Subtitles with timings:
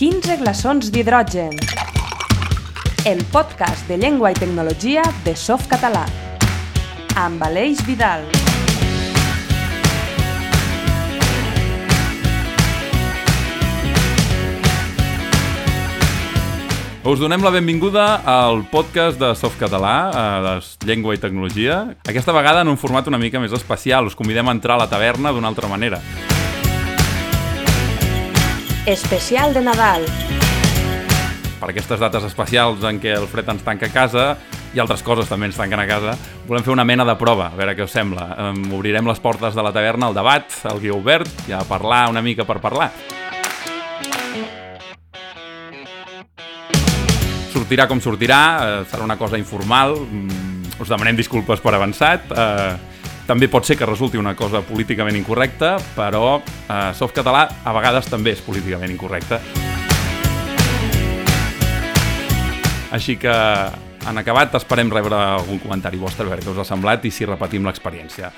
[0.00, 1.50] 15 glaçons d'hidrogen.
[3.04, 6.06] El podcast de llengua i tecnologia de Softcatalà.
[7.20, 8.24] Amb Aleix Vidal.
[17.04, 19.94] Us donem la benvinguda al podcast de Softcatalà,
[20.48, 20.56] de
[20.88, 21.82] Llengua i Tecnologia.
[22.08, 24.08] Aquesta vegada en un format una mica més especial.
[24.08, 26.00] Us convidem a entrar a la taverna d'una altra manera.
[28.86, 30.06] Especial de Nadal.
[31.60, 34.24] Per aquestes dates especials en què el fred ens tanca a casa
[34.72, 36.16] i altres coses també ens tanquen a casa,
[36.46, 38.30] volem fer una mena de prova, a veure què us sembla.
[38.72, 42.22] Obrirem les portes de la taverna al debat, al guió obert, i a parlar una
[42.22, 42.92] mica per parlar.
[47.70, 48.38] sortirà com sortirà,
[48.80, 52.89] eh, serà una cosa informal, mm, us demanem disculpes per avançat, eh,
[53.30, 58.32] també pot ser que resulti una cosa políticament incorrecta, però eh, Softcatalà a vegades també
[58.34, 59.38] és políticament incorrecte.
[62.90, 63.30] Així que,
[64.10, 67.28] en acabat, esperem rebre algun comentari vostre, a veure què us ha semblat i si
[67.28, 68.32] repetim l'experiència.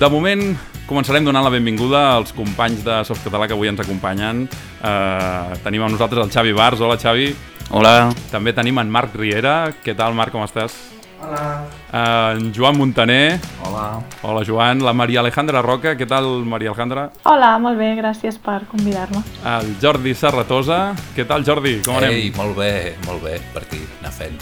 [0.00, 0.42] De moment,
[0.90, 4.48] començarem donant la benvinguda als companys de Softcatalà que avui ens acompanyen.
[4.82, 6.82] Uh, tenim amb nosaltres el Xavi Bars.
[6.82, 7.30] Hola, Xavi.
[7.70, 8.10] Hola.
[8.34, 9.56] També tenim en Marc Riera.
[9.86, 10.95] Què tal, Marc, com estàs?
[11.20, 11.64] Hola.
[11.92, 13.40] Uh, en Joan Montaner.
[13.64, 14.02] Hola.
[14.22, 14.84] Hola, Joan.
[14.84, 15.94] La Maria Alejandra Roca.
[15.96, 17.08] Què tal, Maria Alejandra?
[17.24, 19.22] Hola, molt bé, gràcies per convidar-me.
[19.56, 20.94] El Jordi Serratosa.
[21.16, 21.78] Què tal, Jordi?
[21.86, 22.16] Com anem?
[22.18, 24.36] Ei, molt bé, molt bé, per aquí, anar fent.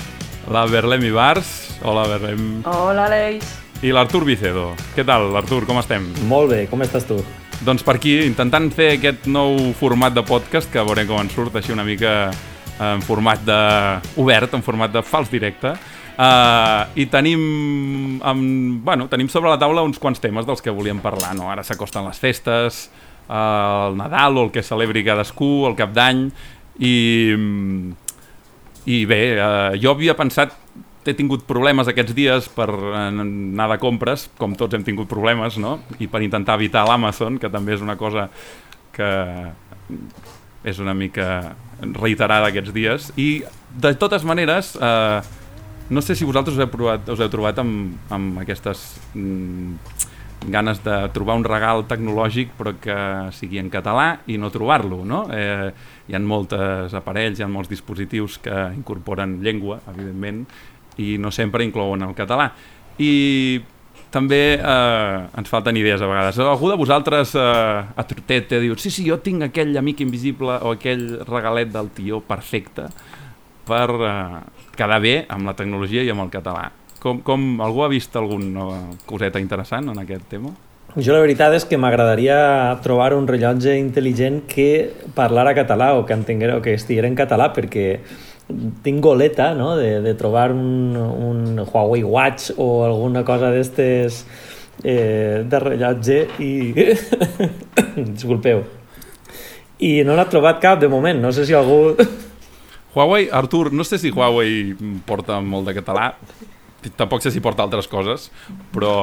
[0.50, 1.78] La Berlem Ibars.
[1.84, 2.64] Hola, Berlem.
[2.66, 3.46] Hola, Aleix.
[3.84, 4.72] I l'Artur Vicedo.
[4.96, 5.62] Què tal, Artur?
[5.68, 6.10] Com estem?
[6.30, 7.20] Molt bé, com estàs tu?
[7.64, 11.54] Doncs per aquí, intentant fer aquest nou format de podcast, que veurem com ens surt,
[11.56, 12.32] així una mica
[12.82, 13.58] en format de...
[14.20, 15.74] obert, en format de fals directe.
[16.14, 17.40] Uh, I tenim,
[18.22, 21.34] amb, bueno, tenim sobre la taula uns quants temes dels que volíem parlar.
[21.34, 21.48] No?
[21.50, 22.84] Ara s'acosten les festes,
[23.26, 26.28] uh, el Nadal o el que celebri cadascú, el Cap d'Any,
[26.78, 26.94] i,
[28.86, 30.54] i bé, uh, jo havia pensat
[31.04, 35.78] he tingut problemes aquests dies per anar de compres, com tots hem tingut problemes, no?
[36.00, 38.30] I per intentar evitar l'Amazon, que també és una cosa
[38.94, 39.10] que
[40.64, 41.54] és una mica
[41.92, 43.10] reiterada aquests dies.
[43.20, 43.44] I
[43.76, 45.20] de totes maneres, eh,
[45.94, 48.82] no sé si vosaltres us heu, provat, us heu trobat amb, amb aquestes
[49.14, 49.78] mm,
[50.50, 52.96] ganes de trobar un regal tecnològic però que
[53.36, 55.24] sigui en català i no trobar-lo, no?
[55.32, 55.70] Eh,
[56.08, 60.44] hi ha moltes aparells, hi ha molts dispositius que incorporen llengua, evidentment,
[61.00, 62.50] i no sempre inclouen el català.
[63.00, 63.62] I
[64.14, 66.38] també eh, ens falten idees a vegades.
[66.38, 70.60] Algú de vosaltres eh, a Trotet t'ha dit sí, sí, jo tinc aquell amic invisible
[70.62, 72.86] o aquell regalet del tió perfecte
[73.66, 76.68] per eh, quedar bé amb la tecnologia i amb el català.
[77.02, 78.68] Com, com algú ha vist alguna
[79.06, 80.54] coseta interessant en aquest tema?
[80.94, 82.36] Jo la veritat és que m'agradaria
[82.84, 84.68] trobar un rellotge intel·ligent que
[85.16, 87.98] parlara català o que entenguera o que estiguera en català perquè
[88.84, 89.72] tinc goleta no?
[89.76, 94.22] de, de trobar un, un Huawei Watch o alguna cosa d'estes
[94.84, 96.52] eh, de rellotge i...
[98.14, 98.62] Disculpeu.
[99.82, 101.96] I no n'ha trobat cap de moment, no sé si algú...
[102.94, 104.74] Huawei, Artur, no sé si Huawei
[105.06, 106.12] porta molt de català,
[106.96, 108.28] tampoc sé si porta altres coses,
[108.74, 108.94] però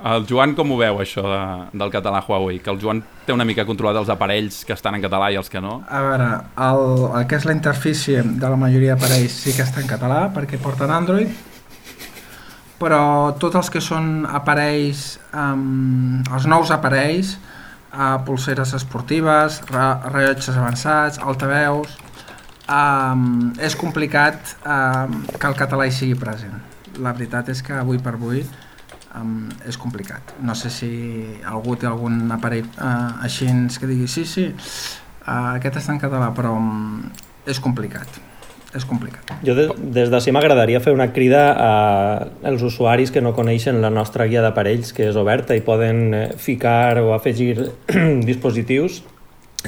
[0.00, 1.42] el Joan com ho veu, això de,
[1.76, 2.58] del català Huawei?
[2.64, 5.52] Que el Joan té una mica controlat els aparells que estan en català i els
[5.52, 5.80] que no?
[5.86, 6.28] A veure,
[6.66, 6.82] el,
[7.20, 10.58] el que és la interfície de la majoria d'aparells sí que està en català perquè
[10.62, 11.30] porten Android,
[12.80, 13.02] però
[13.38, 17.34] tots els que són aparells, um, els nous aparells,
[17.92, 21.98] uh, pulseres esportives, re, rellotges avançats, altaveus,
[22.70, 26.56] um, és complicat um, que el català hi sigui present.
[27.00, 28.44] La veritat és que avui per avui
[29.18, 30.34] um, és complicat.
[30.44, 30.90] No sé si
[31.46, 36.32] algú té algun aparell uh, així que digui sí, sí, uh, aquest està en català,
[36.36, 37.06] però um,
[37.46, 38.20] és complicat.
[38.70, 39.32] És complicat.
[39.42, 39.64] Jo de,
[39.96, 41.70] des d'ací m'agradaria fer una crida a,
[42.46, 46.26] als usuaris que no coneixen la nostra guia d'aparells, que és oberta i poden eh,
[46.38, 47.56] ficar o afegir
[48.30, 49.00] dispositius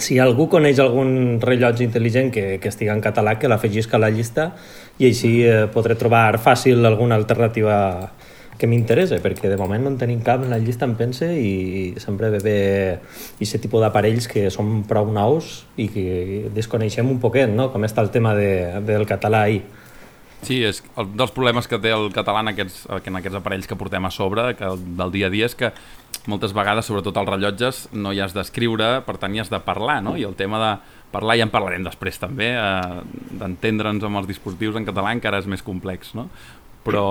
[0.00, 4.12] si algú coneix algun rellotge intel·ligent que, que estigui en català, que l'afegisca a la
[4.12, 4.52] llista
[4.98, 7.76] i així eh, podré trobar fàcil alguna alternativa
[8.62, 11.94] que m'interessa, perquè de moment no en tenim cap en la llista, em pense, i
[11.98, 12.58] sempre ve bé
[13.40, 16.04] aquest tipus d'aparells que són prou nous i que
[16.54, 18.52] desconeixem un poquet, no?, com està el tema de,
[18.86, 19.64] del català ahir.
[20.42, 23.78] Sí, és un dels problemes que té el català en aquests, en aquests aparells que
[23.78, 25.70] portem a sobre, que del dia a dia, és que
[26.30, 30.00] moltes vegades, sobretot als rellotges, no hi has d'escriure, per tant hi has de parlar,
[30.04, 30.14] no?
[30.16, 30.72] I el tema de
[31.12, 33.02] parlar, ja en parlarem després també, eh,
[33.40, 36.28] d'entendre'ns amb els dispositius en català encara és més complex, no?
[36.86, 37.06] Però,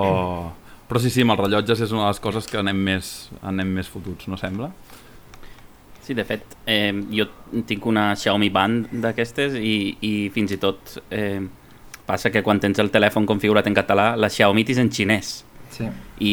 [0.88, 3.68] però sí, sí, amb els rellotges és una de les coses que anem més, anem
[3.80, 4.72] més fotuts, no sembla?
[6.02, 7.28] Sí, de fet, eh, jo
[7.68, 11.38] tinc una Xiaomi Band d'aquestes i, i fins i tot eh,
[12.08, 15.30] passa que quan tens el telèfon configurat en català, la Xiaomi és en xinès.
[15.72, 15.88] Sí.
[16.22, 16.32] I,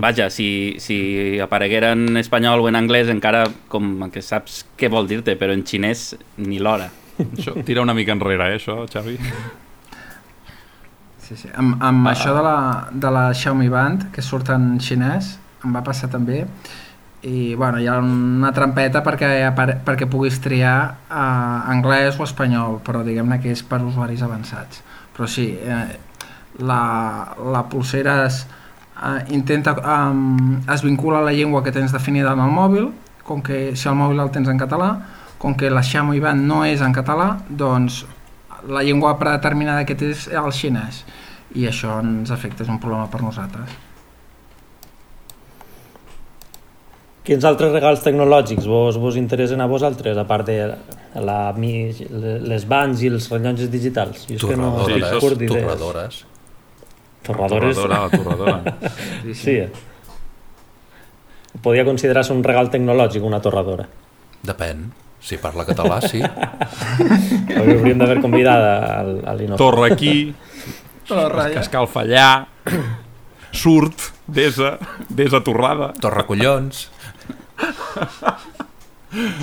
[0.00, 5.10] vaja, si, si apareguera en espanyol o en anglès encara com que saps què vol
[5.10, 6.88] dir-te, però en xinès ni l'hora.
[7.22, 9.18] Això tira una mica enrere, eh, això, Xavi?
[11.22, 11.50] Sí, sí.
[11.54, 12.14] Amb, amb ah.
[12.14, 12.56] això de la,
[12.92, 16.42] de la Xiaomi Band, que surt en xinès, em va passar també,
[17.22, 19.30] i bueno, hi ha una trampeta perquè,
[19.86, 24.82] perquè puguis triar eh, anglès o espanyol, però diguem-ne que és per usuaris avançats.
[25.14, 25.84] Però sí, eh,
[26.58, 26.82] la,
[27.52, 28.42] la pulsera es,
[29.00, 32.90] eh, intenta, eh, es vincula a la llengua que tens definida en el mòbil,
[33.24, 34.94] com que si el mòbil el tens en català,
[35.38, 38.04] com que la Xiaomi Band no és en català, doncs
[38.68, 41.02] la llengua predeterminada que té és el xinès
[41.58, 43.72] i això ens afecta, és un problema per nosaltres.
[47.22, 50.56] Quins altres regals tecnològics vos, vos interessen a vosaltres, a part de
[51.22, 54.26] la, les bands i els rellotges digitals?
[54.26, 56.22] Jo torradores, que no, sí, torradores.
[57.22, 57.76] Torradores.
[57.76, 58.90] Torradora, la torradora.
[59.22, 59.58] sí, sí.
[61.62, 63.86] Podria considerar-se un regal tecnològic, una torradora.
[64.42, 64.88] Depèn.
[65.22, 66.18] Si parla català, sí.
[67.58, 69.60] Hauríem d'haver convidat a l'Inocent.
[69.60, 70.16] Torre aquí,
[71.06, 71.60] Torre allà.
[71.62, 72.30] escalfa allà,
[73.54, 74.74] surt, desa,
[75.06, 75.92] desa torrada.
[76.02, 76.88] Torre collons.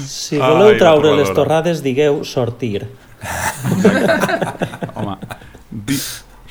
[0.03, 2.89] Si voleu Ai, traure les torrades, digueu sortir.
[4.99, 5.15] Home,
[5.69, 5.95] di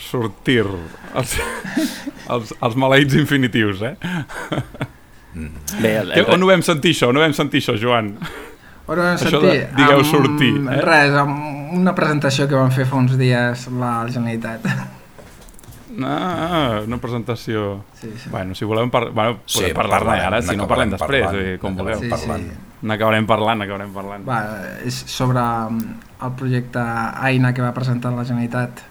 [0.08, 0.66] sortir.
[1.14, 1.37] Els,
[2.34, 3.94] els, els maleïts infinitius, eh?
[5.78, 6.28] Bé, el, el...
[6.34, 7.12] On ho vam sentir, això?
[7.12, 8.14] On ho vam sentir, això, Joan?
[8.88, 9.43] On ho vam sentir?
[9.44, 10.52] De, digueu amb, sortir.
[10.58, 10.78] Eh?
[10.84, 14.64] Res, amb una presentació que van fer fa uns dies la Generalitat.
[15.99, 17.82] Ah, una presentació...
[17.99, 18.31] Sí, sí.
[18.31, 19.08] Bueno, si volem par...
[19.10, 21.99] bueno, podem sí, parlar-ne ara, si no parlem després, parlant, eh, com voleu.
[21.99, 22.44] Sí, parlant.
[22.46, 22.66] sí.
[22.87, 24.26] N'acabarem parlant, n'acabarem parlant.
[24.28, 24.38] Va,
[24.87, 25.81] és sobre um,
[26.22, 26.84] el projecte
[27.26, 28.84] AINA que va presentar la Generalitat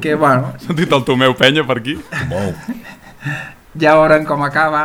[0.00, 0.54] Que, bueno...
[0.62, 1.98] Sentit el Tomeu Penya per aquí?
[2.10, 2.54] Tomeu.
[3.80, 4.84] Ja veurem com acaba.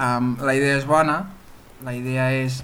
[0.00, 1.20] Um, la idea és bona,
[1.84, 2.62] la idea és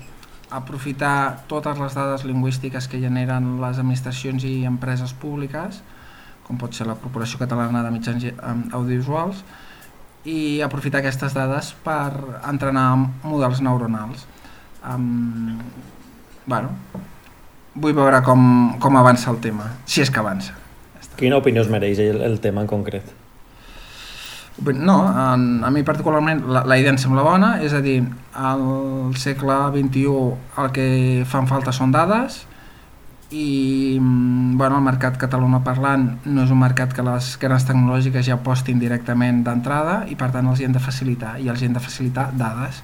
[0.50, 5.82] aprofitar totes les dades lingüístiques que generen les administracions i empreses públiques,
[6.46, 8.28] com pot ser la Corporació Catalana de Mitjans
[8.72, 9.42] Audiovisuals,
[10.26, 12.10] i aprofitar aquestes dades per
[12.48, 12.88] entrenar
[13.26, 14.24] models neuronals.
[14.86, 15.58] Um,
[16.46, 16.72] bueno,
[17.76, 18.40] vull veure com,
[18.80, 20.56] com avança el tema, si és que avança.
[21.16, 23.06] Quina opinió es mereix el, el tema en concret?
[24.56, 28.00] No, a, a mi particularment la, la idea em sembla bona, és a dir,
[28.36, 30.04] al segle XXI
[30.62, 30.86] el que
[31.28, 32.44] fan falta són dades
[33.34, 38.38] i bueno, el mercat català parlant no és un mercat que les grans tecnològiques ja
[38.38, 41.74] postin directament d'entrada i per tant els hi hem de facilitar i els hi hem
[41.74, 42.82] de facilitar dades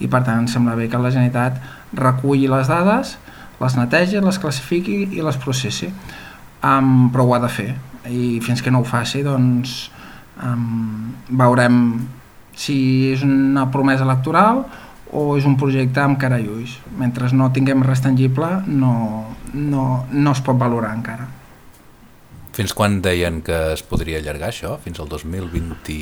[0.00, 1.60] i per tant em sembla bé que la Generalitat
[1.94, 3.18] reculli les dades,
[3.62, 7.70] les netegi, les classifiqui i les processi um, però ho ha de fer
[8.10, 9.90] i fins que no ho faci doncs
[10.42, 11.76] Um, veurem
[12.56, 14.64] si és una promesa electoral
[15.12, 16.78] o és un projecte amb cara i ulls.
[16.98, 18.94] Mentre no tinguem res tangible no,
[19.52, 21.28] no, no es pot valorar encara.
[22.56, 24.74] Fins quan deien que es podria allargar això?
[24.82, 26.00] Fins al 2020?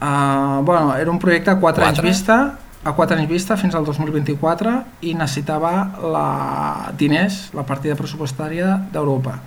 [0.00, 2.40] Uh, bueno, era un projecte a 4, 4 anys vista
[2.84, 9.38] a 4 anys vista fins al 2024 i necessitava la diners, la partida pressupostària d'Europa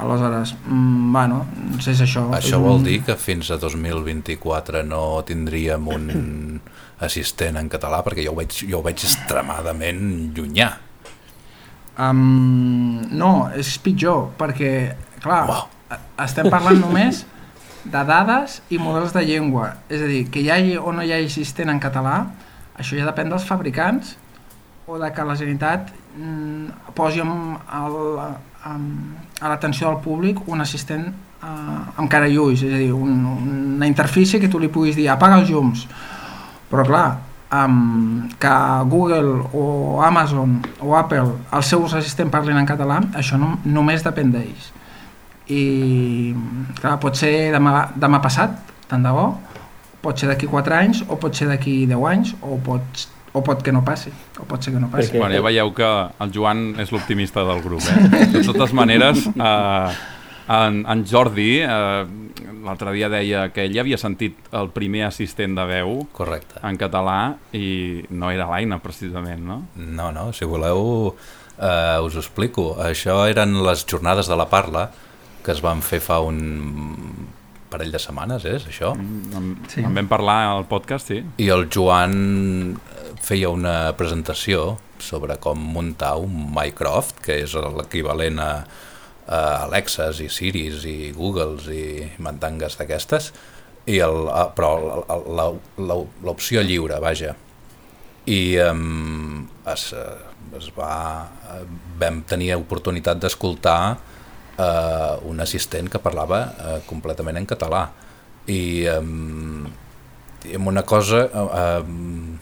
[0.00, 2.22] Aleshores, mm, bueno, no sé si això...
[2.32, 2.84] Això vol un...
[2.86, 6.06] dir que fins a 2024 no tindríem un
[7.06, 10.70] assistent en català, perquè jo ho veig, jo ho veig extremadament llunyà.
[12.00, 14.72] Um, no, és pitjor, perquè,
[15.20, 15.98] clar, wow.
[16.24, 17.24] estem parlant només
[17.84, 19.74] de dades i models de llengua.
[19.92, 22.22] És a dir, que hi hagi o no hi hagi assistent en català,
[22.78, 24.16] això ja depèn dels fabricants
[24.86, 27.98] o de que la Generalitat mm, posi amb el,
[28.66, 33.24] a l'atenció del públic un assistent eh, amb cara i ulls, és a dir, un,
[33.78, 35.86] una interfície que tu li puguis dir apaga els llums,
[36.70, 37.06] però clar,
[37.50, 38.56] um, que
[38.90, 44.32] Google o Amazon o Apple, els seus assistents parlin en català, això no, només depèn
[44.34, 44.70] d'ells.
[45.50, 45.62] I
[46.78, 48.54] clar, pot ser demà, demà passat,
[48.90, 49.32] tant de bo,
[50.02, 53.60] pot ser d'aquí 4 anys o pot ser d'aquí 10 anys o pot o pot
[53.62, 54.10] que no passi,
[54.42, 55.14] o pot ser que no passi.
[55.14, 55.88] Bueno, ja veieu que
[56.24, 57.84] el Joan és l'optimista del grup.
[57.86, 58.24] Eh?
[58.32, 59.98] De totes maneres, eh,
[60.50, 62.06] en, en Jordi eh,
[62.64, 66.58] l'altre dia deia que ell havia sentit el primer assistent de veu Correcte.
[66.66, 69.60] en català i no era l'Aina, precisament, no?
[69.76, 72.72] No, no, si voleu eh, us ho explico.
[72.82, 74.88] Això eren les jornades de la parla
[75.44, 76.40] que es van fer fa un
[77.70, 78.92] parell de setmanes, és això?
[78.96, 79.80] Mm, en, Sí.
[79.86, 81.22] en vam parlar al podcast, sí.
[81.38, 82.76] I el Joan
[83.20, 88.50] feia una presentació sobre com muntar un Mycroft, que és l'equivalent a,
[89.28, 91.84] a Alexas i Siris i Googles i
[92.18, 93.30] mantangues d'aquestes,
[93.86, 95.04] i el, a- però
[96.22, 97.34] l'opció lliure, vaja.
[98.26, 101.62] I um, es, eh, es va, eh,
[101.98, 103.96] vam tenir oportunitat d'escoltar
[104.60, 107.86] uh, un assistent que parlava uh, completament en català.
[108.50, 111.26] I, i amb una cosa...
[111.32, 112.38] Um,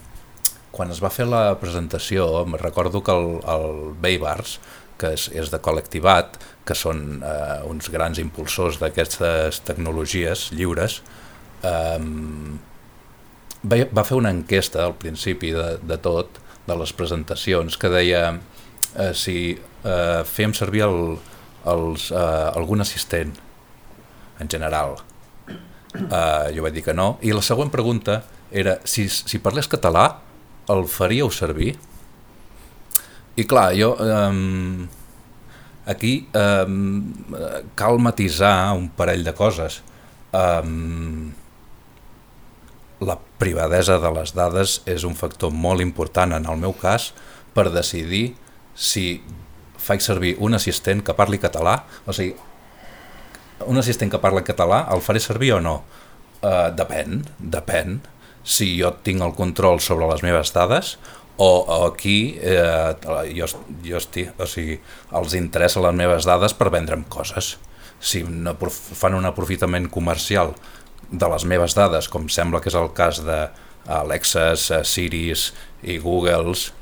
[0.79, 4.59] quan es va fer la presentació, em recordo que el, el Baybars,
[4.99, 6.37] que és, és de col·lectivat,
[6.69, 11.01] que són eh, uns grans impulsors d'aquestes tecnologies lliures,
[11.67, 11.99] eh,
[13.65, 18.23] va, va fer una enquesta al principi de, de tot, de les presentacions, que deia
[18.37, 21.01] eh, si eh, fèiem servir el,
[21.67, 23.35] els, eh, algun assistent
[24.39, 24.99] en general.
[25.89, 27.17] Uh, jo vaig dir que no.
[27.25, 28.21] I la següent pregunta
[28.53, 30.21] era si, si parlés català,
[30.71, 31.75] el faríeu servir?
[33.37, 33.95] I clar, jo...
[33.99, 34.87] Um,
[35.89, 37.15] aquí um,
[37.75, 39.81] cal matisar un parell de coses.
[40.37, 41.33] Um,
[43.01, 47.13] la privadesa de les dades és un factor molt important en el meu cas
[47.57, 48.35] per decidir
[48.75, 49.23] si
[49.89, 52.37] faig servir un assistent que parli català, o sigui,
[53.67, 55.81] un assistent que parla català, el faré servir o no?
[56.39, 57.99] Uh, depèn, depèn.
[58.49, 60.95] Si jo tinc el control sobre les meves dades
[61.39, 62.95] o, o aquí eh,
[63.37, 63.47] jo,
[63.85, 64.79] jo estic, o sigui,
[65.15, 67.57] els interessa les meves dades per vendre'm coses.
[68.01, 70.55] Si no fan un aprofitament comercial
[71.11, 75.53] de les meves dades, com sembla que és el cas de eh, Siris
[75.83, 76.73] i Googles,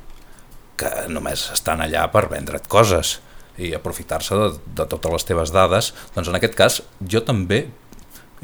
[0.76, 3.18] que només estan allà per vendre't coses
[3.56, 7.66] i aprofitar-se de, de totes les teves dades, doncs en aquest cas jo també,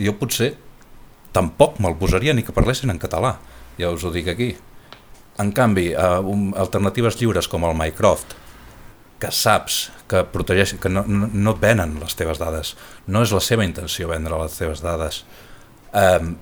[0.00, 0.54] jo potser
[1.36, 3.36] tampoc me'l posaria ni que parlessin en català,
[3.78, 4.52] ja us ho dic aquí.
[5.40, 8.36] En canvi, eh, um, alternatives lliures com el Mycroft,
[9.22, 12.74] que saps que protegeix, que no, no, venen les teves dades,
[13.06, 15.22] no és la seva intenció vendre les teves dades.
[15.94, 16.32] Eh,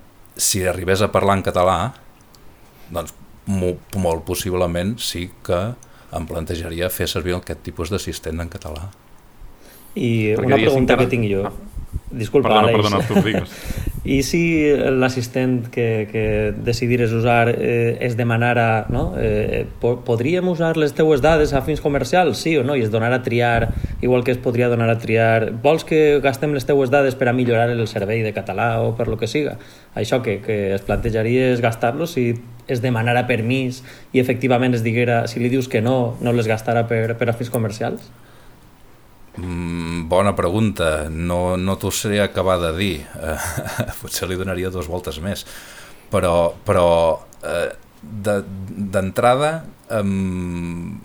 [0.40, 1.76] si arribés a parlar en català,
[2.90, 3.12] doncs
[3.50, 5.60] molt possiblement sí que
[6.16, 8.88] em plantejaria fer servir aquest tipus d'assistent en català.
[9.94, 11.44] I Perquè una pregunta que tinc jo.
[11.48, 11.54] Ah.
[12.10, 12.76] Disculpa, Perdona, Aleix.
[12.76, 13.54] perdona, tu digues.
[14.10, 14.40] I si
[14.96, 16.22] l'assistent que, que
[16.64, 19.12] decidires usar eh, es demanara, no?
[19.18, 22.78] Eh, po podríem usar les teues dades a fins comercials, sí o no?
[22.78, 26.54] I es donarà a triar, igual que es podria donar a triar, vols que gastem
[26.56, 29.58] les teues dades per a millorar el servei de català o per lo que siga?
[29.94, 32.32] Això que, que es plantejaria és gastar-lo si
[32.68, 36.86] es demanara permís i efectivament es diguera, si li dius que no, no les gastarà
[36.88, 38.10] per, per a fins comercials?
[39.38, 43.36] Mm, bona pregunta, no, no t'ho sé acabar de dir, eh,
[44.02, 45.44] potser li donaria dues voltes més,
[46.10, 46.88] però, però
[47.46, 47.70] eh,
[48.02, 48.42] de-
[48.90, 49.52] d'entrada
[50.00, 50.98] em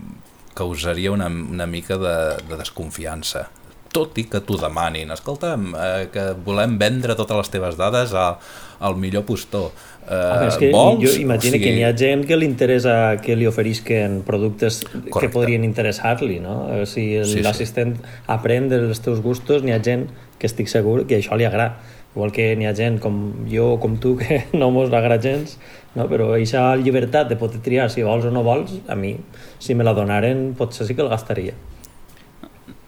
[0.56, 2.16] causaria una, una mica de,
[2.48, 3.46] de desconfiança,
[3.94, 8.98] tot i que t'ho demanin, escolta'm, eh, que volem vendre totes les teves dades al
[9.00, 9.70] millor postor.
[10.08, 11.00] Eh, Home, és que vols?
[11.02, 14.84] jo imagino O sigui, que n'hi ha gent que li interessa que li oferisquen productes
[14.84, 15.32] que Correcte.
[15.34, 16.68] podrien interessar-li, no?
[16.72, 17.42] Eh, Si el- Sí, sí.
[17.42, 17.96] l'assistent
[18.28, 20.08] aprèn dels teus gustos, n'hi ha gent
[20.38, 21.78] que estic segur que això li agrada.
[22.14, 25.58] Igual que n'hi ha gent com jo o com tu que no mos agrada gens,
[25.96, 26.06] no?
[26.08, 29.16] però aquesta llibertat de poder triar si vols o no vols, a mi,
[29.58, 31.52] si me la donaren, potser sí que el gastaria.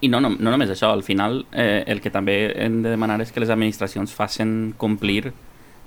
[0.00, 3.20] I no, no, no només això, al final eh, el que també hem de demanar
[3.20, 5.32] és que les administracions facin complir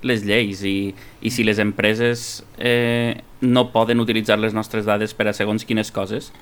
[0.02, 5.28] les lleis i, i si les empreses eh, no poden utilitzar les nostres dades per
[5.30, 6.32] a segons quines coses,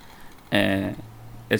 [0.51, 0.93] eh,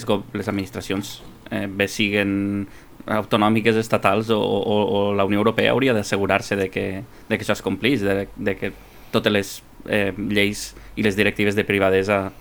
[0.05, 2.67] go- les administracions, eh, bé siguen
[3.07, 7.53] autonòmiques, estatals o, o, o la Unió Europea hauria d'assegurar-se de, que, de que això
[7.57, 8.71] es complís, de, de que
[9.11, 9.55] totes les
[9.89, 12.31] eh, lleis i les directives de privadesa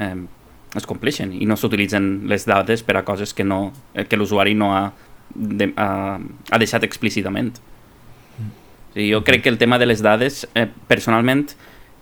[0.00, 0.14] eh,
[0.76, 4.54] es compleixen i no s'utilitzen les dades per a coses que, no, eh, que l'usuari
[4.56, 4.90] no ha,
[5.34, 7.52] de, ha, ha deixat explícitament.
[8.96, 11.50] Sí, jo crec que el tema de les dades, eh, personalment,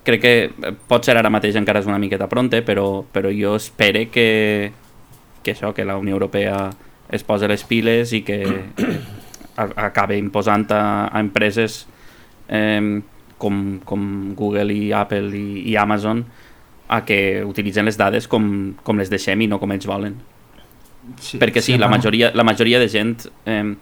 [0.07, 3.57] crec que eh, pot ser ara mateix encara és una miqueta pronte, però, però jo
[3.59, 4.71] espere que,
[5.43, 6.69] que això, que la Unió Europea
[7.11, 8.39] es posi les piles i que
[9.59, 11.81] acabe imposant a, a empreses
[12.47, 13.01] eh,
[13.43, 14.07] com, com
[14.39, 16.23] Google i Apple i, i Amazon
[16.95, 18.47] a que utilitzen les dades com,
[18.87, 20.15] com les deixem i no com ells volen.
[21.19, 23.75] Sí, Perquè sí, la bueno, majoria, la majoria de gent, eh,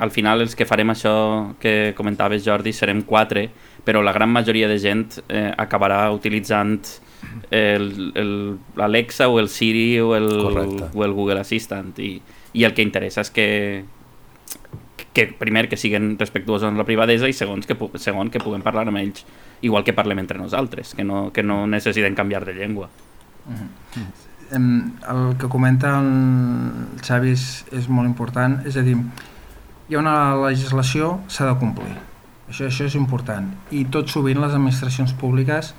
[0.00, 3.50] al final els que farem això que comentaves Jordi serem quatre,
[3.84, 6.80] però la gran majoria de gent eh, acabarà utilitzant
[7.50, 10.84] el- el- l'Alexa o el Siri o el, Correcte.
[10.94, 12.14] o el Google Assistant i,
[12.54, 13.84] i el que interessa és que,
[15.12, 18.86] que primer que siguin respectuosos amb la privadesa i segons que, segon que puguem parlar
[18.88, 19.24] amb ells
[19.60, 22.88] igual que parlem entre nosaltres, que no, que no necessiten canviar de llengua.
[23.46, 24.10] Uh -huh.
[24.56, 28.96] El que comenta el Xavi és, és molt important, és a dir,
[29.90, 31.96] hi ha una legislació, s'ha de complir.
[32.46, 33.48] Això, això és important.
[33.74, 35.72] I tot sovint les administracions públiques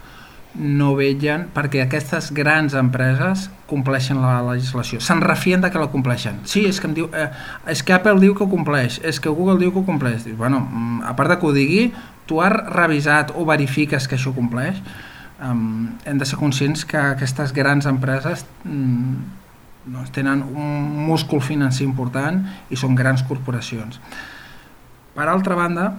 [0.52, 5.00] no vellen perquè aquestes grans empreses compleixen la legislació.
[5.00, 6.42] Se'n refien de que la compleixen.
[6.44, 7.30] Sí, és que, em diu, eh,
[7.72, 10.26] és que Apple diu que ho compleix, és que Google diu que ho compleix.
[10.28, 11.94] Dius, bueno, mm, a part de que ho digui,
[12.28, 14.84] tu has revisat o verifiques que això compleix?
[15.42, 19.24] Um, hem de ser conscients que aquestes grans empreses um,
[19.86, 24.00] doncs, tenen un múscul financer important i són grans corporacions.
[25.16, 25.92] Per altra banda,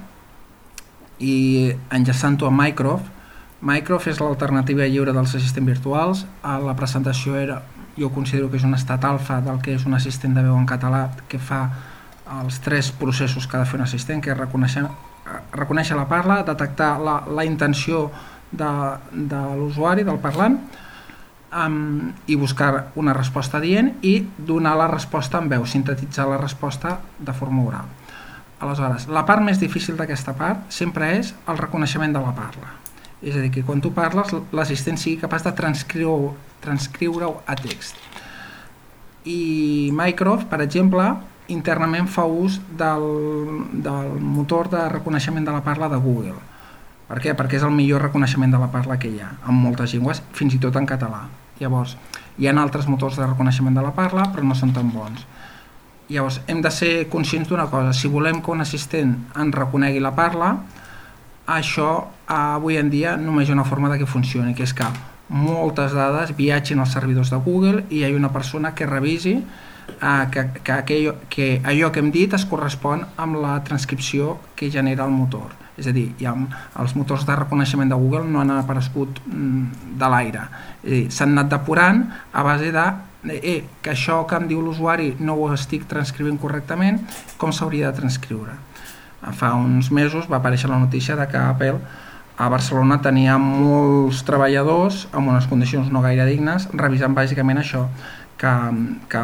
[1.23, 3.11] i enllaçant-ho a Microsoft,
[3.62, 6.25] Mycroft és l'alternativa lliure dels assistents virtuals.
[6.43, 7.61] A la presentació era,
[7.95, 10.67] jo considero que és un estat alfa del que és un assistent de veu en
[10.67, 11.62] català que fa
[12.41, 14.83] els tres processos que ha de fer un assistent, que és reconèixer,
[15.55, 18.09] reconèixer la parla, detectar la, la intenció
[18.51, 18.73] de,
[19.12, 20.59] de l'usuari, del parlant,
[21.52, 26.99] um, i buscar una resposta dient i donar la resposta en veu, sintetitzar la resposta
[27.18, 27.90] de forma oral.
[28.62, 32.78] Aleshores, la part més difícil d'aquesta part sempre és el reconeixement de la parla
[33.23, 37.99] és a dir, que quan tu parles l'assistent sigui capaç de transcriure-ho transcriure a text.
[39.26, 41.06] I Mycroft, per exemple,
[41.54, 43.06] internament fa ús del,
[43.85, 46.38] del motor de reconeixement de la parla de Google.
[47.09, 47.37] Per què?
[47.38, 50.54] Perquè és el millor reconeixement de la parla que hi ha, en moltes llengües, fins
[50.54, 51.26] i tot en català.
[51.62, 51.97] Llavors,
[52.38, 55.25] hi ha altres motors de reconeixement de la parla, però no són tan bons.
[56.11, 60.12] Llavors, hem de ser conscients d'una cosa, si volem que un assistent en reconegui la
[60.16, 60.57] parla,
[61.47, 61.88] això
[62.26, 64.88] avui en dia només hi ha una forma de que funcioni, que és que
[65.33, 70.26] moltes dades viatgin als servidors de Google i hi ha una persona que revisi eh,
[70.31, 75.07] que, que, aquell, que allò que hem dit es correspon amb la transcripció que genera
[75.07, 75.62] el motor.
[75.81, 76.35] És a dir, ha,
[76.83, 80.49] els motors de reconeixement de Google no han aparegut mm, de l'aire.
[81.09, 82.85] S'han anat depurant a base de
[83.38, 87.01] eh, que això que em diu l'usuari no ho estic transcrivint correctament,
[87.38, 88.59] com s'hauria de transcriure
[89.31, 91.79] fa uns mesos va aparèixer la notícia de que Apple
[92.37, 97.87] a Barcelona tenia molts treballadors amb unes condicions no gaire dignes revisant bàsicament això
[98.42, 98.52] que,
[99.09, 99.22] que,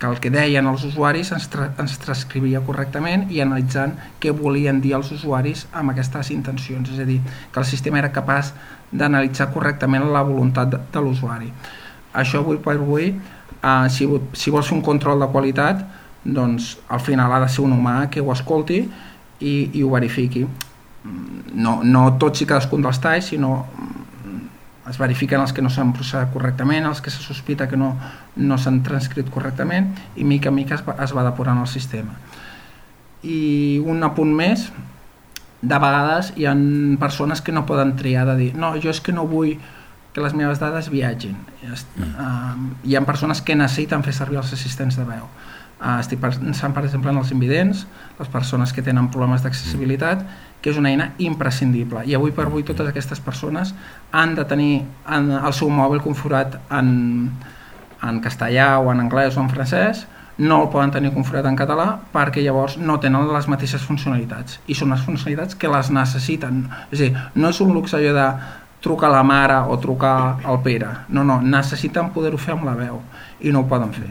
[0.00, 4.80] que el que deien els usuaris ens, tra ens transcrivia correctament i analitzant què volien
[4.82, 8.50] dir els usuaris amb aquestes intencions, és a dir, que el sistema era capaç
[8.90, 11.52] d'analitzar correctament la voluntat de, de l'usuari.
[12.18, 15.86] Això avui per avui, eh, si, si vols fer un control de qualitat,
[16.24, 20.42] doncs al final ha de ser un humà que ho escolti i, i ho verifiqui.
[21.54, 24.08] No, no tots i cadascun dels talls, sinó mm,
[24.90, 27.94] es verifiquen els que no s'han processat correctament, els que se sospita que no,
[28.38, 32.14] no s'han transcrit correctament i mica en mica es va, es va depurant el sistema.
[33.22, 34.68] I un apunt més,
[35.60, 36.54] de vegades hi ha
[37.02, 39.56] persones que no poden triar de dir no, jo és que no vull
[40.14, 41.36] que les meves dades viatgin.
[41.62, 42.08] Mm.
[42.08, 45.26] Uh, hi ha persones que necessiten fer servir els assistents de veu
[45.78, 47.84] Uh, estic pensant, per exemple, en els invidents,
[48.18, 50.24] les persones que tenen problemes d'accessibilitat,
[50.58, 52.02] que és una eina imprescindible.
[52.02, 53.70] I avui per avui totes aquestes persones
[54.10, 54.72] han de tenir
[55.06, 56.88] en el seu mòbil configurat en,
[58.02, 60.06] en castellà o en anglès o en francès,
[60.38, 64.76] no el poden tenir configurat en català perquè llavors no tenen les mateixes funcionalitats i
[64.78, 66.62] són les funcionalitats que les necessiten.
[66.92, 68.28] És a dir, no és un luxe allò de
[68.80, 70.92] trucar la mare o trucar al Pere.
[71.08, 73.02] No, no, necessiten poder-ho fer amb la veu
[73.40, 74.10] i no ho poden fer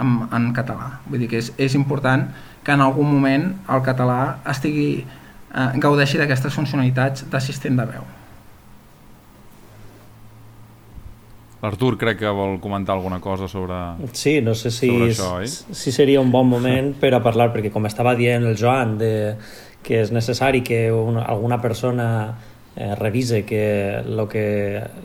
[0.00, 0.96] en, en català.
[1.06, 2.24] Vull dir que és, és important
[2.64, 8.15] que en algun moment el català estigui eh, gaudeixi d'aquestes funcionalitats d'assistent de veu.
[11.66, 13.74] L'Artur crec que vol comentar alguna cosa sobre
[14.14, 15.48] Sí, no sé si, això, oi?
[15.50, 19.14] si seria un bon moment per a parlar, perquè com estava dient el Joan, de,
[19.82, 22.06] que és necessari que una, alguna persona
[22.76, 23.64] eh, revise que
[23.98, 24.46] el que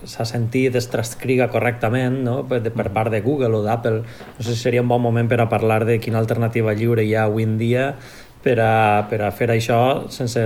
[0.05, 2.41] s'ha sentit es transcriga correctament no?
[2.45, 4.03] per, per part de Google o d'Apple.
[4.03, 7.15] No sé si seria un bon moment per a parlar de quina alternativa lliure hi
[7.15, 7.95] ha avui en dia
[8.43, 10.41] per a, per a fer això sense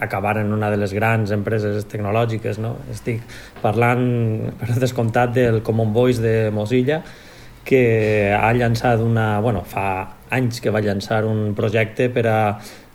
[0.00, 2.60] acabar en una de les grans empreses tecnològiques.
[2.62, 2.76] No?
[2.92, 3.22] Estic
[3.62, 4.06] parlant,
[4.60, 7.02] per descomptat, del Common Voice de Mozilla,
[7.66, 9.40] que ha llançat una...
[9.42, 9.86] Bueno, fa
[10.30, 12.38] anys que va llançar un projecte per a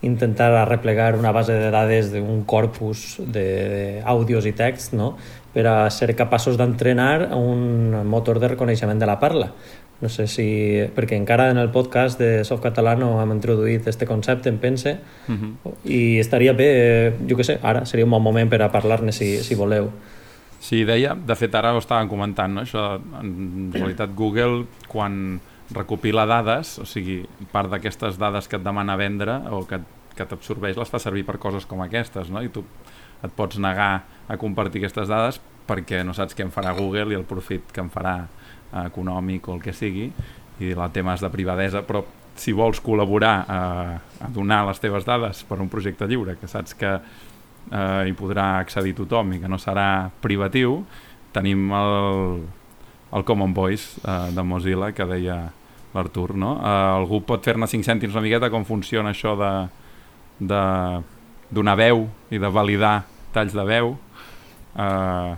[0.02, 5.13] intentar arreplegar una base de dades d'un corpus d'àudios i text no?
[5.54, 9.52] per a ser capaços d'entrenar un motor de reconeixement de la parla.
[10.02, 10.46] No sé si...
[10.96, 15.32] perquè encara en el podcast de Softcatalà no hem introduït este concepte, em pense, uh
[15.32, 15.52] mhm.
[15.64, 15.74] -huh.
[15.86, 19.38] i estaria bé, jo que sé, ara seria un bon moment per a parlar-ne si,
[19.44, 19.92] si voleu.
[20.60, 22.62] Sí, deia, de fet ara ho estàvem comentant, no?
[22.62, 25.40] això en realitat Google quan
[25.74, 29.80] recopila dades, o sigui, part d'aquestes dades que et demana vendre o que,
[30.16, 32.44] que t'absorbeix les fa servir per coses com aquestes, no?
[32.44, 32.64] I tu
[33.24, 37.18] et pots negar a compartir aquestes dades perquè no saps què en farà Google i
[37.18, 38.16] el profit que en farà
[38.86, 40.10] econòmic o el que sigui
[40.62, 42.04] i la temes de privadesa, però
[42.38, 43.62] si vols col·laborar a,
[44.22, 48.62] a donar les teves dades per un projecte lliure que saps que eh, hi podrà
[48.62, 50.82] accedir tothom i que no serà privatiu,
[51.36, 52.44] tenim el,
[53.12, 55.42] el Common Voice eh, de Mozilla que deia
[55.94, 56.56] l'Artur, no?
[56.60, 59.52] Eh, algú pot fer-ne 5 cèntims una miqueta com funciona això de,
[60.40, 60.64] de
[61.52, 63.02] donar veu i de validar
[63.36, 63.96] talls de veu.
[64.72, 65.36] Eh,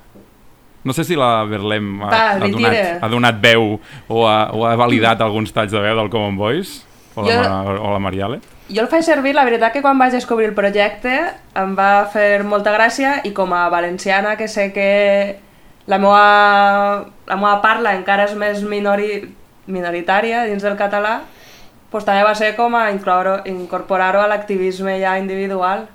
[0.83, 4.65] no sé si la Berlem ha, Va, ha, donat, ha donat veu o ha, o
[4.67, 6.81] ha validat alguns talls de veu del Common Voice
[7.15, 8.39] o la, Jo- Ma- o la Mariale.
[8.73, 11.13] Jo el faig servir, la veritat que quan vaig descobrir el projecte
[11.59, 15.39] em va fer molta gràcia i com a valenciana que sé que
[15.85, 19.27] la meva, la meva parla encara és més minori,
[19.67, 21.19] minoritària dins del català,
[21.91, 25.85] doncs també va ser com a incorporar-ho a l'activisme ja individual.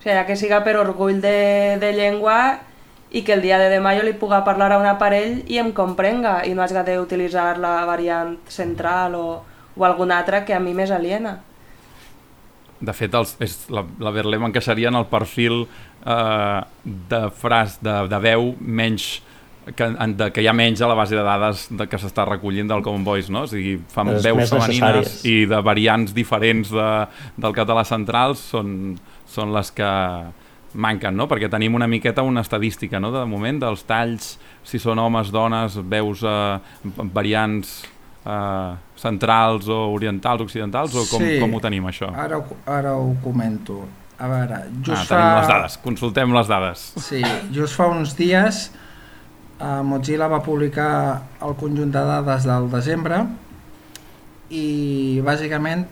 [0.00, 2.58] O sigui, ja que siga per orgull de, de llengua
[3.10, 5.72] i que el dia de demà jo li puga parlar a un aparell i em
[5.74, 9.28] comprenga i no hagi d'utilitzar la variant central o,
[9.76, 11.40] o alguna altra que a mi m'és aliena.
[12.80, 16.60] De fet, els, és, la, la Berlem encaixaria en el perfil eh,
[17.10, 19.18] de fras, de, de veu menys
[19.76, 22.24] que, en, de, que hi ha menys a la base de dades de, que s'està
[22.28, 23.44] recollint del Common Voice, no?
[23.44, 25.24] O sigui, fan Les veus femenines necessàries.
[25.28, 26.90] i de variants diferents de,
[27.36, 28.94] del català central són,
[29.28, 29.90] són les que
[30.74, 31.26] manquen, no?
[31.28, 35.76] Perquè tenim una miqueta una estadística, no?, de moment, dels talls, si són homes, dones,
[35.90, 36.58] veus eh,
[37.12, 37.72] variants
[38.26, 41.38] eh, centrals o orientals, occidentals, o com, Sí.
[41.40, 42.12] com ho tenim, això?
[42.14, 43.80] Ara, ho- ara ho comento.
[44.20, 45.38] A veure, Ah, just tenim fa...
[45.40, 46.92] les dades, consultem les dades.
[47.00, 47.22] Sí,
[47.56, 48.70] just fa uns dies
[49.60, 53.22] eh, Mozilla va publicar el conjunt de dades del desembre
[54.50, 55.86] i bàsicament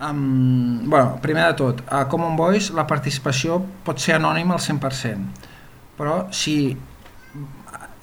[0.00, 5.48] um, bueno, primer de tot, a Common Voice la participació pot ser anònima al 100%,
[5.96, 6.76] però si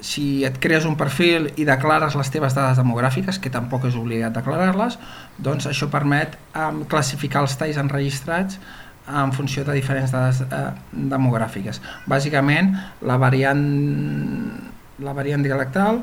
[0.03, 4.35] si et crees un perfil i declares les teves dades demogràfiques, que tampoc és obligat
[4.35, 4.97] declarar-les,
[5.39, 8.59] doncs això permet um, classificar els talls enregistrats
[9.07, 11.81] en funció de diferents dades eh, demogràfiques.
[12.07, 12.71] Bàsicament,
[13.03, 13.63] la variant,
[15.03, 15.99] la variant dialectal,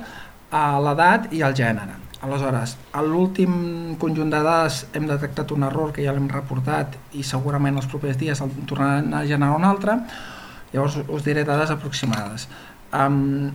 [0.53, 1.97] eh, l'edat i el gènere.
[2.21, 7.23] Aleshores, a l'últim conjunt de dades hem detectat un error que ja l'hem reportat i
[7.25, 9.95] segurament els propers dies el tornaran a generar un altre,
[10.75, 12.45] llavors us diré dades aproximades.
[12.93, 13.49] Um,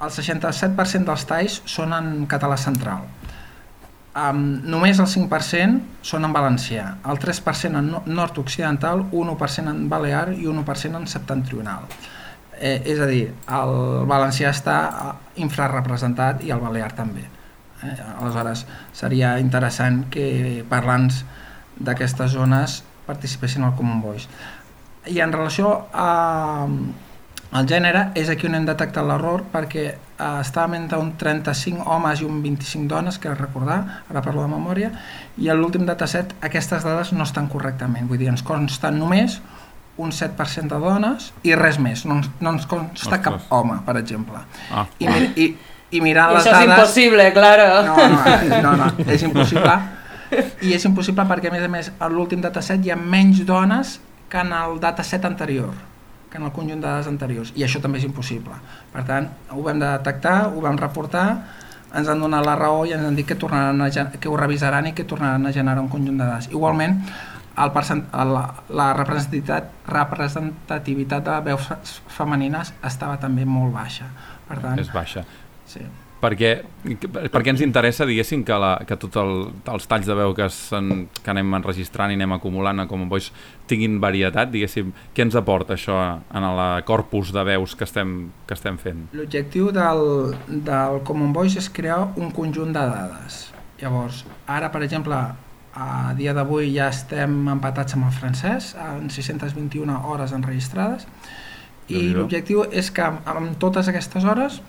[0.00, 3.08] el 67% dels talls són en català central.
[4.20, 4.38] Um,
[4.70, 10.46] només el 5% són en valencià, el 3% en no- nord-occidental, 1% en balear i
[10.46, 11.90] 1% en septentrional.
[12.60, 13.76] Eh, és a dir, el
[14.06, 17.26] valencià està eh, infrarrepresentat i el balear també.
[17.82, 21.24] Eh, aleshores, seria interessant que parlants
[21.80, 24.28] d'aquestes zones participessin al Common Voice.
[25.08, 26.66] I en relació a,
[27.50, 32.20] al gènere, és aquí on hem detectat l'error perquè eh, estàvem entre un 35 homes
[32.20, 34.92] i un 25 dones, que recordar, ara parlo de memòria,
[35.40, 39.40] i a l'últim dataset aquestes dades no estan correctament, vull dir, ens consten només
[40.00, 43.24] un 7% de dones i res més, no, no ens consta Ostres.
[43.24, 44.40] cap home, per exemple.
[44.72, 44.86] Ah.
[45.00, 45.48] I, i,
[45.90, 46.76] i mirant I les això és dades...
[46.78, 47.68] impossible, claro.
[47.86, 49.76] No, no, no, no, és impossible.
[50.62, 53.96] I és impossible perquè, a més a més, a l'últim dataset hi ha menys dones
[54.30, 55.72] que en el dataset anterior,
[56.30, 58.54] que en el conjunt de dades anteriors, i això també és impossible.
[58.92, 61.26] Per tant, ho vam detectar, ho vam reportar,
[61.90, 64.86] ens han donat la raó i ens han dit que, tornaran a, que ho revisaran
[64.86, 66.46] i que tornaran a generar un conjunt de dades.
[66.54, 67.00] Igualment,
[67.58, 71.78] el percent, la, la representativitat, representativitat de veus fe-
[72.14, 74.06] femenines estava també molt baixa.
[74.48, 75.24] Per tant, És baixa.
[75.70, 75.82] Sí.
[76.20, 76.50] Perquè,
[77.32, 79.30] perquè ens interessa, diguéssim, que, la, que tots el,
[79.72, 83.32] els talls de veu que, sen, que anem enregistrant i anem acumulant a Common Voice
[83.70, 88.58] tinguin varietat, diguéssim, què ens aporta això en el corpus de veus que estem, que
[88.58, 89.06] estem fent?
[89.16, 90.34] L'objectiu del,
[90.68, 93.46] del Common Voice és crear un conjunt de dades.
[93.80, 95.22] Llavors, ara, per exemple,
[95.72, 95.86] a
[96.18, 101.08] dia d'avui ja estem empatats amb el francès, en 621 hores enregistrades,
[101.90, 104.60] i l'objectiu és que amb totes aquestes hores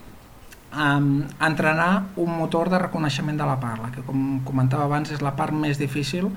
[0.73, 5.35] um, entrenar un motor de reconeixement de la parla, que com comentava abans és la
[5.35, 6.31] part més difícil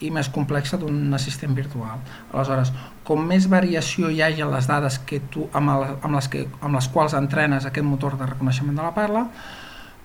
[0.00, 2.00] i més complexa d'un assistent virtual.
[2.32, 2.72] Aleshores,
[3.04, 6.46] com més variació hi hagi en les dades que tu, amb, el, amb, les que,
[6.60, 9.26] amb les quals entrenes aquest motor de reconeixement de la parla,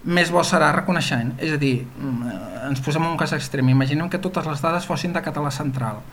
[0.06, 1.34] més bo serà reconeixent.
[1.41, 2.36] És a dir, mm,
[2.69, 3.69] ens posem un cas extrem.
[3.69, 6.04] Imaginem que totes les dades fossin de català central.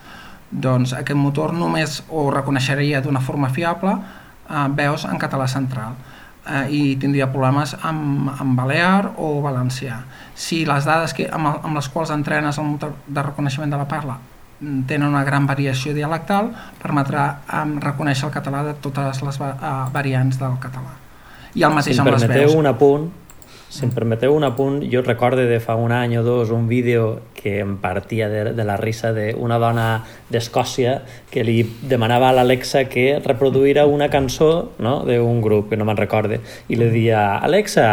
[0.50, 5.96] Doncs aquest motor només ho reconeixeria d'una forma fiable eh, veus en català central.
[6.46, 10.02] Eh, i tindria problemes amb, amb balear o valencià.
[10.34, 13.88] Si les dades que, amb, amb les quals entrenes el motor de reconeixement de la
[13.88, 14.18] parla
[14.60, 16.52] mm, tenen una gran variació dialectal,
[16.82, 17.28] permetrà
[17.62, 20.98] um, reconèixer el català de totes les va, uh, variants del català.
[21.54, 22.54] I el mateix si amb les veus.
[22.56, 23.10] un apunt,
[23.72, 27.22] si em permeteu un apunt, jo recorde de fa un any o dos un vídeo
[27.32, 29.86] que em partia de, de la risa d'una dona
[30.28, 30.98] d'Escòcia
[31.32, 34.98] que li demanava a l'Alexa que reproduïra una cançó no?
[35.08, 37.86] d'un grup, que no me'n recorde, i li dia, Alexa,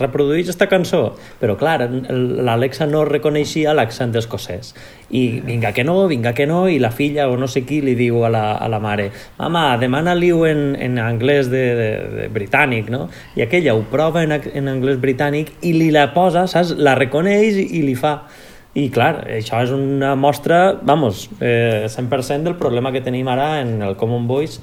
[0.00, 1.14] reproduïs esta cançó?
[1.38, 4.74] Però clar, l'Alexa no reconeixia l'accent escocès.
[5.14, 7.94] I vinga que no, vinga que no, i la filla o no sé qui li
[7.94, 12.90] diu a la, a la mare, mama, demana-li-ho en, en anglès de, de, de britànic,
[12.90, 13.06] no?
[13.38, 16.74] I aquella ho prova en, en anglès britànic i li la posa, saps?
[16.80, 18.16] La reconeix i li fa.
[18.74, 23.76] I clar, això és una mostra, vamos, eh, 100% del problema que tenim ara en
[23.86, 24.58] el Common Voice,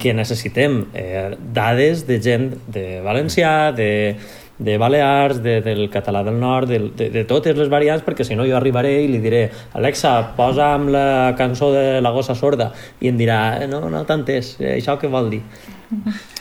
[0.00, 4.16] que necessitem eh, dades de gent de valencià, de,
[4.58, 8.34] de Balears, de, del català del nord, de, de, de totes les variants, perquè si
[8.34, 9.44] no jo arribaré i li diré
[9.78, 14.02] Alexa, posa amb la cançó de la gossa sorda, i em dirà "Eh, no, no
[14.08, 15.42] t'entès, eh, això què vol dir?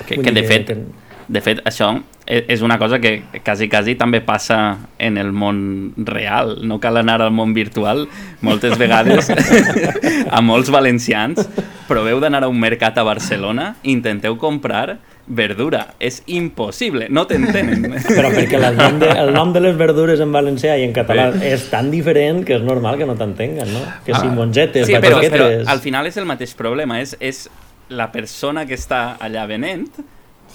[0.07, 1.93] Que, Vull que de fet, que- de fet, això
[2.27, 4.57] e- és una cosa que quasi, quasi també passa
[4.99, 6.57] en el món real.
[6.67, 8.07] No cal anar al món virtual.
[8.43, 9.31] Moltes vegades,
[10.29, 11.47] a molts valencians,
[11.87, 14.99] proveu d'anar a un mercat a Barcelona intenteu comprar
[15.31, 15.85] verdura.
[16.03, 17.87] És impossible, no t'entenen.
[18.17, 21.29] Però perquè la gent de, el nom de les verdures en valencià i en català
[21.47, 23.85] és tan diferent que és normal que no t'entenguen, no?
[24.03, 26.99] Que si mongetes, Sí, però, però al final és el mateix problema.
[26.99, 27.45] És, és
[27.87, 29.87] la persona que està allà venent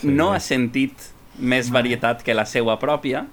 [0.00, 0.08] sí.
[0.08, 0.92] no ha sentit
[1.38, 3.26] més varietat que la seva pròpia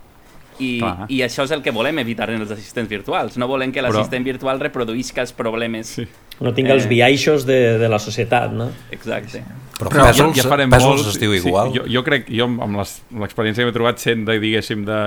[0.59, 1.07] i, Clar.
[1.09, 3.37] i això és el que volem evitar en els assistents virtuals.
[3.41, 5.87] No volem que Però- l'assistent virtual reproduïsca els problemes.
[5.97, 6.07] Sí.
[6.41, 6.89] No tinga els Eh.
[6.89, 8.69] biaixos de, de la societat, no?
[8.91, 9.43] Exacte.
[9.79, 11.71] Però, Però Pèsols, ja farem Pèsols molts, es diu sí, igual.
[11.73, 12.77] jo, jo crec, jo amb
[13.21, 14.99] l'experiència que m'he trobat sent de, diguéssim, de,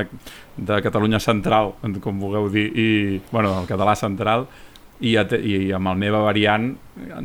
[0.57, 4.47] de Catalunya Central, com vulgueu dir, i, bueno, el català central,
[5.01, 6.73] i, a, i amb el meva variant,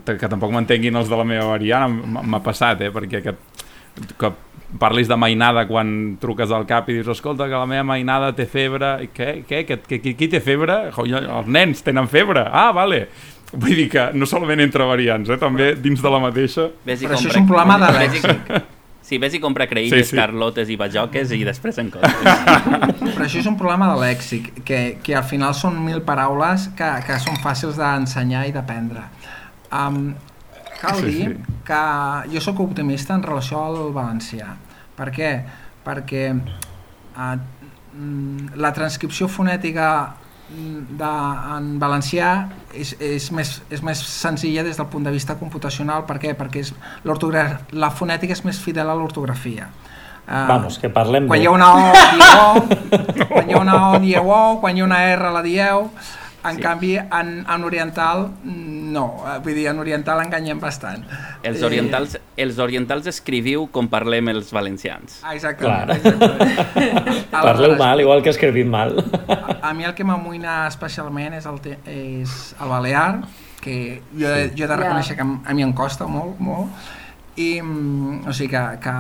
[0.06, 1.90] que tampoc m'entenguin els de la meva variant,
[2.22, 3.36] m'ha passat, eh, perquè que,
[4.20, 4.32] que
[4.80, 8.46] parlis de mainada quan truques al cap i dius, escolta, que la meva mainada té
[8.48, 9.44] febre, i què?
[9.48, 9.66] Què?
[9.68, 10.78] Que, que, qui, qui té febre?
[10.96, 12.46] Jo, els nens tenen febre.
[12.48, 13.08] Ah, vale.
[13.52, 16.70] Vull dir que no solament entre variants, eh, també dins de la mateixa.
[16.88, 18.62] Ves i Però això compra- és un problema de lèxic.
[19.02, 20.16] Sí, ves i compra creïlles, Sí, sí.
[20.16, 22.14] carlotes i bajoques i després en comptes.
[23.18, 26.88] Però això és un problema de lèxic, que, que al final són mil paraules que,
[27.10, 29.04] que són fàcils d'ensenyar i d'aprendre.
[29.74, 30.14] Um,
[30.82, 31.58] cal Sí, dir sí.
[31.68, 31.82] que
[32.34, 34.56] jo sóc optimista en relació al valencià.
[34.98, 35.30] Per què?
[35.86, 37.36] Perquè uh,
[37.94, 39.88] mm, la transcripció fonètica
[40.52, 41.12] mm, de,
[41.58, 42.32] en valencià
[42.74, 46.06] és, és, més, és més senzilla des del punt de vista computacional.
[46.10, 46.34] Per què?
[46.38, 46.74] Perquè és,
[47.06, 49.70] l'ortogra- la fonètica és més fidel a l'ortografia.
[50.22, 51.80] Uh, Vamos, que parlem quan hi ha una O,
[52.14, 52.62] dieu O,
[53.34, 55.88] quan hi ha una O, dieu O, quan hi ha una R, la dieu,
[56.44, 56.62] en Sí.
[56.62, 61.04] canvi, en, en oriental, mm, no, Eh, vull dir, en oriental enganyem bastant.
[61.44, 65.20] Els Eh, orientals, els orientals escriviu com parlem els valencians.
[65.24, 65.86] Ah, exactament.
[65.86, 65.98] Clar.
[65.98, 67.30] exactament.
[67.32, 68.98] Parleu mal, igual que escrivim mal.
[69.28, 73.22] A, a mi el que m'amoïna especialment és el, te, és el balear,
[73.62, 76.70] que jo, he- jo he de reconèixer que a mi em costa molt, molt,
[77.38, 78.94] i mm, o sigui que, que,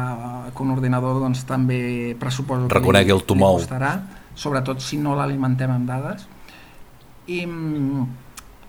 [0.55, 3.95] que un ordinador doncs, també pressuposo que Reconegui el li, li costarà,
[4.35, 6.27] sobretot si no l'alimentem amb dades.
[7.27, 8.05] I, mm,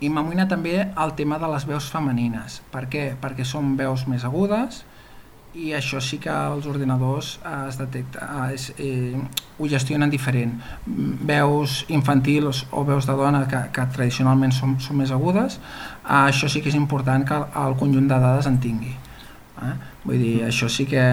[0.03, 2.61] i m'amoïna també el tema de les veus femenines.
[2.73, 3.13] Per què?
[3.21, 4.83] Perquè són veus més agudes
[5.55, 9.21] i això sí que els ordinadors eh, es detecta, eh, es, eh,
[9.59, 10.55] ho gestionen diferent.
[10.87, 16.23] Mm, Veus infantils o veus de dona que, que tradicionalment són, són més agudes, eh,
[16.25, 18.97] això sí que és important que el, el conjunt de dades en tingui.
[19.63, 19.75] Eh?
[20.07, 21.05] Vull dir, això sí que,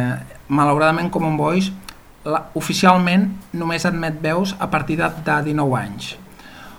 [0.47, 1.75] malauradament, Common Voice
[2.25, 3.27] la, oficialment
[3.59, 6.13] només admet veus a partir de, de 19 anys.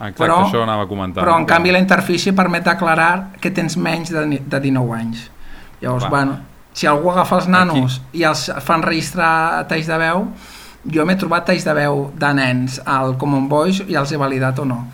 [0.00, 1.22] Exacte, Però- això anava a comentar.
[1.24, 5.30] Però en canvi la interfície permet declarar que tens menys de, de 19 anys.
[5.80, 6.10] Llavors, Clar.
[6.10, 6.38] bueno,
[6.72, 10.26] si algú agafa els nanos i els fan registrar talls de veu,
[10.88, 14.58] jo m'he trobat talls de veu de nens al Common Voice i els he validat
[14.58, 14.86] o no.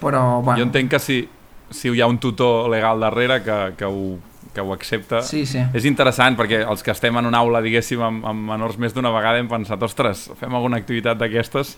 [0.00, 1.28] Però, bueno, Jo entenc que si,
[1.70, 4.18] si hi ha un tutor legal darrere que, que, ho,
[4.56, 5.60] que ho accepta, sí, sí.
[5.76, 9.12] és interessant perquè els que estem en una aula, diguéssim, amb, amb menors més d'una
[9.14, 11.74] vegada hem pensat, ostres, fem alguna activitat d'aquestes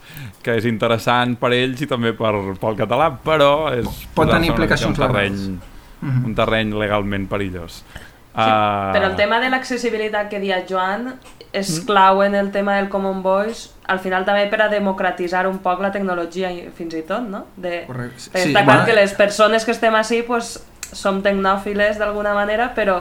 [0.47, 4.55] que és interessant per ells i també per, pel català, però és Pot tenir mica
[4.55, 5.75] implicacions un terreny, legals.
[6.01, 6.25] Mhm.
[6.31, 7.83] un terreny legalment perillós.
[7.83, 8.05] Sí,
[8.41, 11.09] Ah, però el tema de l'accessibilitat que dia Joan
[11.53, 15.59] és clau en el tema del Common Voice, al final també per a democratitzar un
[15.65, 17.47] poc la tecnologia i- fins i tot, no?
[17.57, 18.21] De, Correcte.
[18.29, 18.85] Sí, està clar bueno.
[18.87, 20.53] que les persones que estem així pues,
[20.93, 23.01] som tecnòfiles d'alguna manera, però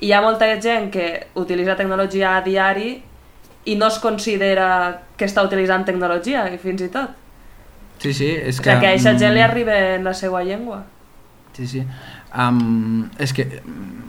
[0.00, 3.02] hi ha molta gent que utilitza tecnologia a diari
[3.64, 4.68] i no es considera
[5.16, 7.14] que està utilitzant tecnologia, i fins i tot.
[8.02, 8.70] Sí, sí, és O que...
[8.70, 10.82] sigui, que a aquesta gent li mm, arriba en la seva llengua.
[11.56, 11.84] Sí, sí.
[12.34, 14.02] Um, és que mm,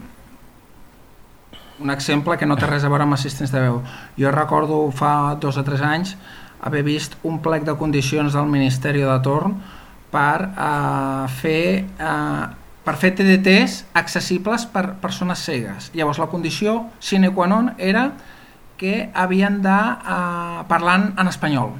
[1.86, 3.80] un exemple que no té res a veure amb assistents de veu.
[4.18, 6.16] Jo recordo fa dos o tres anys
[6.66, 9.56] haver vist un plec de condicions del Ministeri de Torn
[10.10, 12.46] per uh, fer uh,
[12.86, 15.90] per fer TDTs accessibles per persones cegues.
[15.98, 18.12] Llavors la condició sine qua non era
[18.78, 21.74] que havien de uh, parlar en espanyol.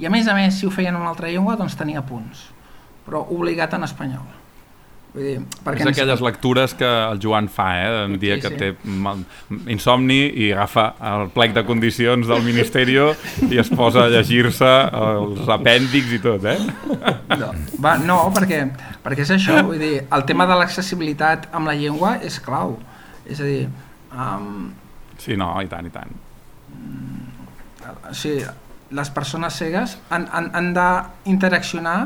[0.00, 2.48] I a més a més, si ho feien en una altra llengua, doncs tenia punts.
[3.04, 4.24] Però obligat en espanyol.
[5.14, 5.34] Vull dir,
[5.78, 7.90] És aquelles lectures que el Joan fa, eh?
[8.08, 8.56] Un dia Sí, que sí.
[8.58, 9.20] té mal,
[9.70, 12.96] insomni i agafa el plec de condicions del Ministeri
[13.46, 16.58] i es posa a llegir-se els apèndix i tot, eh?
[17.38, 18.64] No, va, no perquè,
[19.06, 22.74] perquè és això, vull dir, el tema de l'accessibilitat amb la llengua és clau.
[23.24, 23.68] És a dir,
[24.10, 24.72] um,
[25.22, 26.10] Sí, no, i tant, i tant.
[28.10, 28.42] o sigui,
[28.90, 31.96] les persones cegues han, han, han d'interaccionar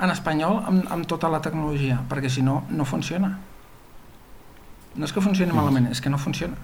[0.00, 3.38] en espanyol amb, amb tota la tecnologia, perquè si no, no funciona.
[4.96, 6.56] No és que funcioni malament, és que no funciona.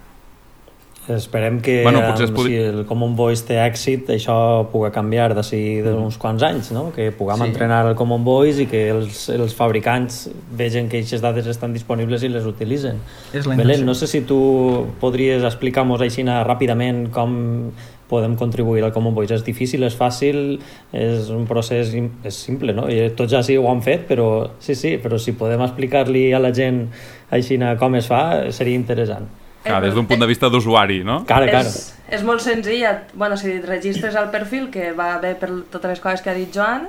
[1.10, 5.32] Esperem que Bueno, potser es podi- si el Common Voice té èxit, això pugui canviar
[5.34, 6.92] d'ací d'uns quants anys, no?
[6.94, 7.48] que puguem Sí.
[7.48, 12.22] entrenar el Common Voice i que els, els fabricants vegen que aquestes dades estan disponibles
[12.22, 13.00] i les utilitzen.
[13.32, 17.72] És la Belén, no sé si tu podries explicar-nos així ràpidament com
[18.12, 19.34] podem contribuir al Common Voice.
[19.40, 20.58] És difícil, és fàcil,
[20.92, 22.88] és un procés és simple, no?
[22.92, 24.28] I tots ja sí ho han fet, però
[24.60, 26.84] sí, sí, però si podem explicar-li a la gent
[27.32, 29.30] així com es fa, seria interessant.
[29.62, 31.22] Clar, des d'un punt de vista d'usuari, no?
[31.28, 31.70] Cara, cara.
[31.70, 32.82] És, és molt senzill.
[33.14, 36.36] Bueno, si et registres al perfil, que va bé per totes les coses que ha
[36.36, 36.88] dit Joan,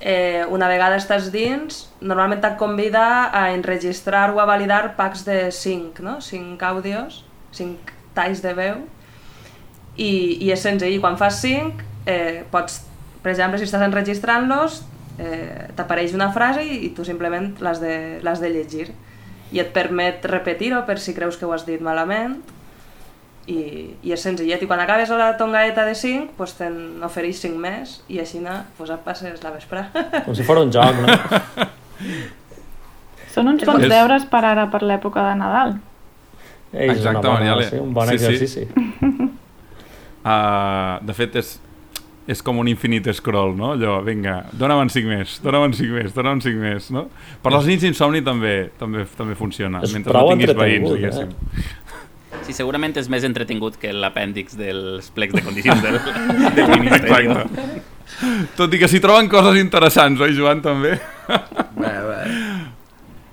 [0.00, 5.48] eh, una vegada estàs dins, normalment et convida a enregistrar o a validar packs de
[5.52, 6.18] 5, no?
[6.24, 7.22] 5 àudios,
[7.56, 8.84] 5 talls de veu,
[10.00, 10.98] i, i és senzill.
[11.02, 12.80] Quan fas 5, eh, pots,
[13.20, 14.80] per exemple, si estàs enregistrant-los,
[15.20, 18.90] eh, t'apareix una frase i, i tu simplement l'has de, de llegir.
[19.50, 22.38] I et permet repetir-ho per si creus que ho has dit malament,
[23.50, 23.60] i,
[24.06, 24.62] i és senzillet.
[24.62, 28.42] I quan acabes la tongaeta de 5, pues te'n ofereix 5 més i així
[28.78, 29.88] pues et passes la vesprà.
[30.26, 31.68] Com si fos un joc, no?
[33.30, 35.76] Són uns bons deures per ara, per l'època de Nadal.
[36.72, 37.68] És Exacte, Mariale.
[37.68, 38.68] sí, un bon Sí, sí.
[40.20, 41.54] Uh, de fet, és,
[42.30, 43.72] és com un infinit scroll, no?
[43.74, 47.06] Allò, vinga, dona'm en 5 més, dona'm en 5 més, dona'm en 5 més, no?
[47.42, 51.30] Per les nits d'insomni també, també també funciona, És mentre no tinguis veïns, diguéssim.
[51.32, 51.64] eh?
[52.46, 55.98] Sí, segurament és més entretingut que l'apèndix dels plecs de condicions del,
[56.56, 57.26] del Ministeri.
[57.26, 57.80] Exacte.
[58.58, 60.96] Tot i que s'hi troben coses interessants, oi, Joan, també?
[61.30, 62.20] Bé, bé.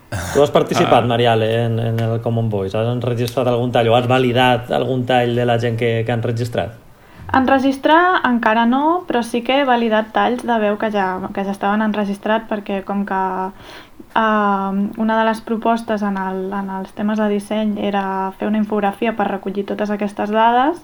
[0.10, 1.08] Tu has participat, Ah.
[1.08, 2.78] Mariale, en, en el Common Voice?
[2.78, 6.24] Has enregistrat algun tall o has validat algun tall de la gent que, que han
[6.24, 6.78] registrat?
[7.36, 11.52] Enregistrar encara no, però sí que he validat talls de veu que ja, que ja
[11.52, 17.20] estaven enregistrat perquè com que uh, una de les propostes en, el, en els temes
[17.20, 20.80] de disseny era fer una infografia per recollir totes aquestes dades,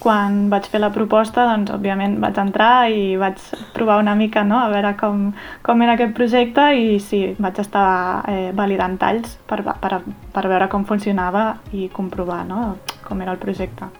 [0.00, 3.40] quan vaig fer la proposta, doncs, òbviament vaig entrar i vaig
[3.74, 4.58] provar una mica no?
[4.60, 5.28] a veure com,
[5.66, 7.88] com era aquest projecte i sí, vaig estar
[8.30, 10.00] eh, validant talls per, per,
[10.32, 12.76] per veure com funcionava i comprovar no?
[13.06, 13.90] com era el projecte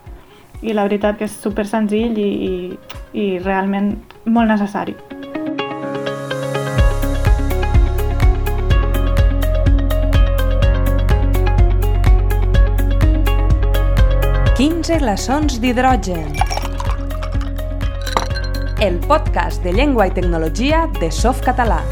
[0.62, 2.54] i la veritat que és super senzill i, i,
[3.12, 3.92] i realment
[4.24, 4.96] molt necessari.
[14.56, 16.30] Quinze glaçons d'hidrogen.
[18.80, 21.82] El podcast de llengua i tecnologia de Softcatalà.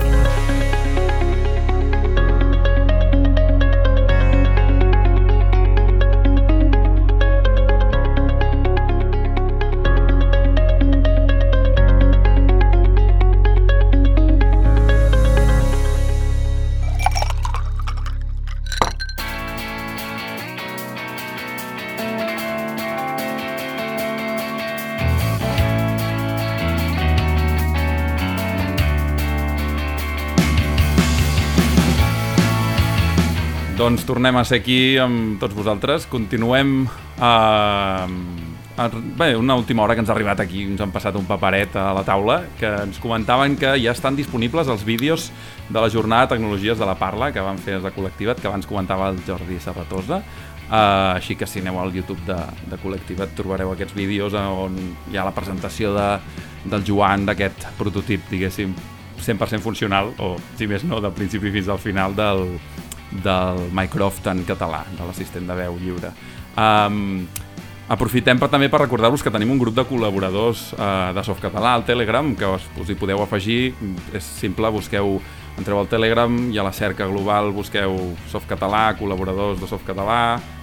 [34.05, 36.05] Doncs tornem a ser aquí amb tots vosaltres.
[36.13, 36.85] Continuem
[37.25, 38.05] a...
[38.77, 41.73] a bé, una última hora que ens ha arribat aquí, ens han passat un paperet
[41.81, 45.31] a la taula, que ens comentaven que ja estan disponibles els vídeos
[45.71, 48.69] de la jornada tecnologies de la parla que van fer des de Col·lectivat, que abans
[48.69, 50.21] comentava el Jordi Serratosa.
[50.65, 52.37] Uh, així que si aneu al YouTube de,
[52.69, 54.77] de Col·lectivat trobareu aquests vídeos on
[55.13, 56.09] hi ha la presentació de,
[56.69, 58.77] del Joan d'aquest prototip, diguéssim,
[59.17, 62.51] 100% funcional, o si més no, del principi fins al final del,
[63.23, 66.13] del Mycroft en català, de l'assistent de veu lliure.
[66.59, 67.27] Um,
[67.85, 71.85] Aprofitem per, també per recordar-vos que tenim un grup de col·laboradors eh, de Softcatalà al
[71.85, 73.75] Telegram, que us, us hi podeu afegir.
[74.17, 75.19] És simple, busqueu,
[75.61, 77.99] entreu al Telegram i a la cerca global busqueu
[78.33, 80.23] Softcatalà, col·laboradors de Softcatalà,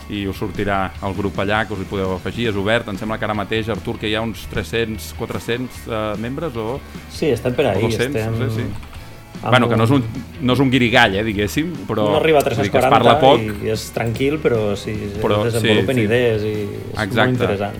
[0.09, 2.89] i us sortirà el grup allà, que us hi podeu afegir, és obert.
[2.89, 6.71] Em sembla que ara mateix, Artur, que hi ha uns 300, 400 eh, membres o...
[7.13, 7.85] Sí, estem per ahí.
[7.85, 8.33] O 200, estem...
[8.33, 8.90] no sé, sí.
[9.49, 10.03] Bueno, que no és un,
[10.41, 12.09] no és un guirigall, eh, diguéssim, però...
[12.11, 13.39] No arriba a vull dir 340 que es parla poc.
[13.65, 16.07] i, és tranquil, però sí, Però desenvolupen sí, sí.
[16.07, 17.15] idees i és Exacte.
[17.17, 17.79] molt interessant.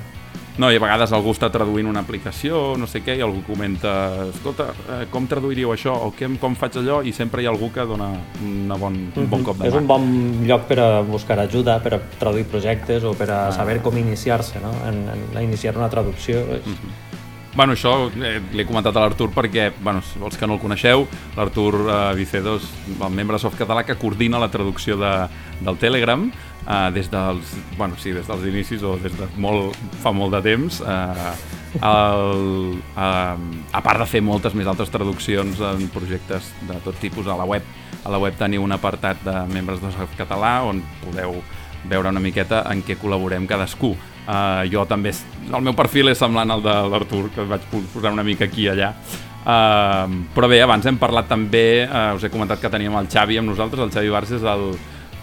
[0.58, 4.26] No, i a vegades algú està traduint una aplicació, no sé què, i algú comenta,
[4.34, 7.70] escolta, eh, com traduiríeu això, o com, com faig allò, i sempre hi ha algú
[7.72, 8.10] que dona
[8.44, 9.80] una bon, un bon cop de És mà.
[9.80, 10.10] un bon
[10.46, 13.52] lloc per a buscar ajuda, per a traduir projectes o per a Ah.
[13.52, 14.74] saber com iniciar-se no?
[14.90, 16.40] en, en, a iniciar una traducció.
[16.58, 16.66] És...
[16.68, 17.10] Mm-hmm.
[17.54, 21.04] Bueno, això eh, l'he comentat a l'Artur perquè, bueno, els que no el coneixeu,
[21.36, 25.12] l'Artur eh, Vicedo és el membre de Softcatalà que coordina la traducció de,
[25.60, 30.14] del Telegram eh, des dels, bueno, sí, des dels inicis o des de molt, fa
[30.16, 30.80] molt de temps.
[30.80, 31.32] Eh,
[31.76, 33.36] el, eh,
[33.76, 37.48] a part de fer moltes més altres traduccions en projectes de tot tipus a la
[37.48, 37.68] web,
[38.04, 41.42] a la web teniu un apartat de membres de Softcatalà on podeu
[41.90, 43.96] veure una miqueta en què col·laborem cadascú.
[44.22, 45.12] Uh, jo també,
[45.50, 48.68] el meu perfil és semblant al de l'Artur, que vaig po- posar una mica aquí
[48.68, 48.94] i allà.
[49.42, 53.40] Uh, però bé, abans hem parlat també, uh, us he comentat que teníem el Xavi
[53.42, 54.68] amb nosaltres, el Xavi Barça és el,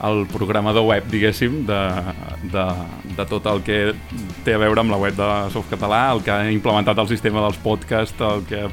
[0.09, 1.79] el programador web, diguéssim, de,
[2.51, 2.67] de,
[3.15, 3.79] de tot el que
[4.45, 7.63] té a veure amb la web de Softcatalà, el que ha implementat el sistema dels
[7.63, 8.67] podcasts, el que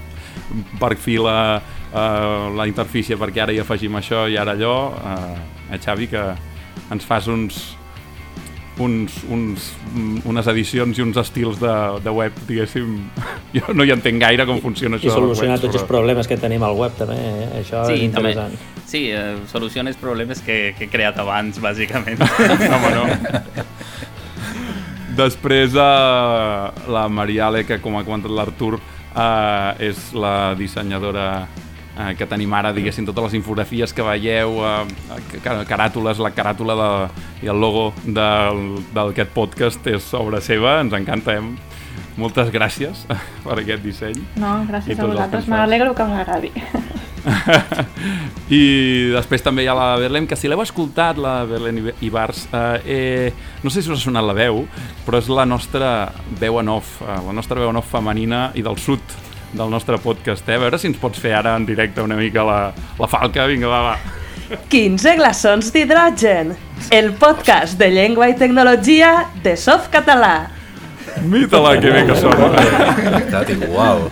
[0.81, 4.75] perfila uh, la interfície perquè ara hi afegim això i ara allò.
[4.97, 5.37] Uh,
[5.71, 6.25] eh, Xavi, que
[6.91, 7.74] ens fas uns,
[8.79, 9.69] uns, uns,
[10.27, 11.73] unes edicions i uns estils de,
[12.03, 12.97] de web, diguéssim.
[13.55, 15.03] Jo no hi entenc gaire com funciona I això.
[15.03, 17.49] de les solucionar webs, tots els però- problemes que tenim al web també, eh?
[17.61, 18.31] això és Sí, també.
[18.33, 18.57] interessant.
[18.85, 22.19] Sí, eh, soluciones problemes que, que he creat abans, bàsicament.
[22.75, 23.63] Home, no.
[25.15, 28.75] Després, eh, la Mariale, que com ha comentat l'Artur,
[29.15, 31.47] eh, és la dissenyadora
[31.97, 36.75] eh, que tenim ara, diguéssim, totes les infografies que veieu, eh, ca- caràtules, la caràtula
[36.81, 36.89] de,
[37.45, 41.41] i el logo del- d'aquest podcast és obra seva, ens encanta, eh?
[42.17, 43.05] Moltes gràcies
[43.43, 44.21] per aquest disseny.
[44.39, 45.47] No, gràcies a vosaltres.
[45.51, 46.51] M'alegro que us agradi.
[48.53, 48.59] I
[49.15, 53.33] després també hi ha la Berlem, que si l'heu escoltat, la Berlem Ibars, eh, eh,
[53.63, 54.65] no sé si us ha sonat la veu,
[55.07, 58.61] però és la nostra veu en off, eh, la nostra veu en off femenina i
[58.65, 59.01] del sud
[59.55, 60.47] del nostre podcast.
[60.49, 60.55] Eh?
[60.57, 62.59] A veure si ens pots fer ara en directe una mica la,
[62.99, 63.45] la falca.
[63.49, 63.97] Vinga, va, va.
[64.69, 66.51] 15 glaçons d'hidrogen,
[66.93, 70.35] el podcast de llengua i tecnologia de Softcatalà.
[71.25, 72.51] Mita-la, que bé que sona.
[73.23, 74.09] Estat igual.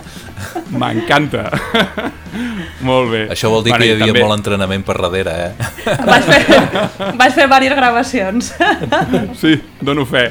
[0.74, 1.44] M'encanta.
[2.84, 3.20] Molt bé.
[3.32, 5.52] Això vol dir Bueno, que hi havia també- molt entrenament per darrere, eh?
[6.08, 6.42] Vaig fer,
[7.20, 8.50] vaig fer diverses gravacions.
[9.40, 10.26] Sí, dono fe.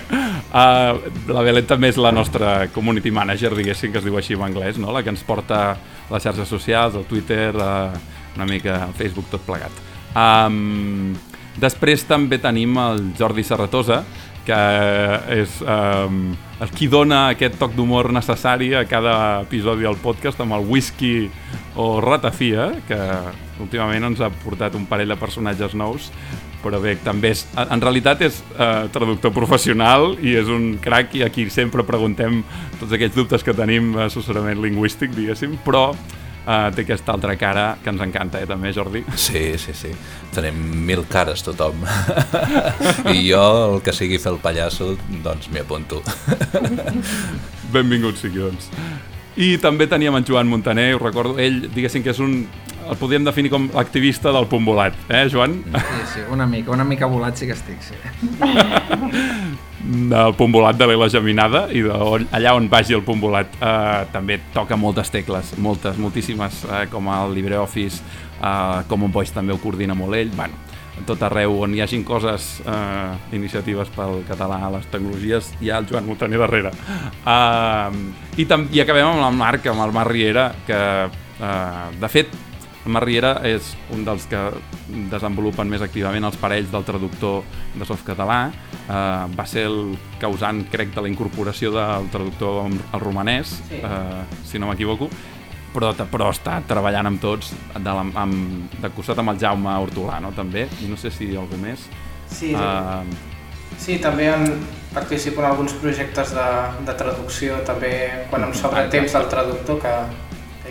[0.53, 0.99] Uh,
[1.33, 4.77] la Belet també és la nostra community manager, diguéssim, que es diu així en anglès,
[4.77, 4.91] no?
[4.93, 5.63] la que ens porta
[6.11, 7.89] les xarxes socials, al Twitter, uh,
[8.35, 9.81] una mica al Facebook, tot plegat.
[10.13, 11.15] Um,
[11.57, 14.03] després també tenim el Jordi Serratosa,
[14.45, 14.59] que
[15.39, 20.57] és um, el qui dona aquest toc d'humor necessari a cada episodi del podcast amb
[20.57, 21.29] el whisky
[21.79, 22.99] o ratafia, que
[23.63, 26.11] últimament ens ha portat un parell de personatges nous,
[26.63, 31.23] però bé, també és, en realitat és eh, traductor professional i és un crac i
[31.27, 32.41] aquí sempre preguntem
[32.79, 35.89] tots aquells dubtes que tenim assessorament lingüístic, diguéssim, però
[36.47, 39.03] eh, té aquesta altra cara que ens encanta, eh, també, Jordi?
[39.15, 39.93] Sí, sí, sí.
[40.33, 41.83] Tenim mil cares tothom.
[43.15, 43.43] I jo,
[43.75, 44.93] el que sigui fer el pallasso,
[45.23, 46.01] doncs m'hi apunto.
[47.73, 48.69] Benvingut sigui, doncs.
[49.33, 52.43] I també teníem en Joan Montaner, us recordo, ell, diguéssim que és un...
[52.89, 55.59] el podríem definir com l'activista del punt volat, eh, Joan?
[55.63, 57.95] Sí, sí, una mica, una mica volat sí que estic, sí.
[59.83, 63.57] del punt volat de l'Ela Geminada i de on, allà on vagi el punt volat
[63.59, 68.03] eh, també toca moltes tecles, moltes, moltíssimes, eh, com el LibreOffice,
[68.39, 70.59] eh, Common Voice també ho coordina molt ell, bueno,
[71.07, 75.89] tot arreu on hi hagin coses, eh, iniciatives pel català, les tecnologies, hi ha el
[75.89, 76.71] Joan Montaner darrere.
[77.25, 77.89] Eh,
[78.37, 80.79] i, tam I acabem amb el Marc, amb el Marc Riera, que
[81.09, 82.31] eh, de fet
[82.85, 84.39] Marc Riera és un dels que
[85.11, 87.43] desenvolupen més activament els parells del traductor
[87.77, 88.39] de softcatalà.
[88.83, 93.79] Uh, va ser el causant, crec, de la incorporació del traductor al romanès, sí.
[93.79, 95.07] uh, si no m'equivoco,
[95.73, 100.19] però, però està treballant amb tots de, la, amb, de costat amb el Jaume Hortolà,
[100.23, 100.33] no?
[100.35, 101.87] també, i no sé si algú més.
[102.33, 103.05] Sí, Uh,
[103.77, 104.59] sí també en,
[104.93, 106.45] participo en alguns projectes de,
[106.85, 107.93] de traducció, també
[108.29, 109.95] quan em sobra temps del traductor, que,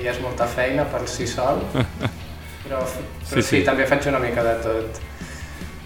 [0.04, 1.62] ja és molta feina per si sol,
[2.64, 2.84] però, però
[3.22, 3.48] Sí, sí, sí.
[3.48, 5.00] sí, també faig una mica de tot.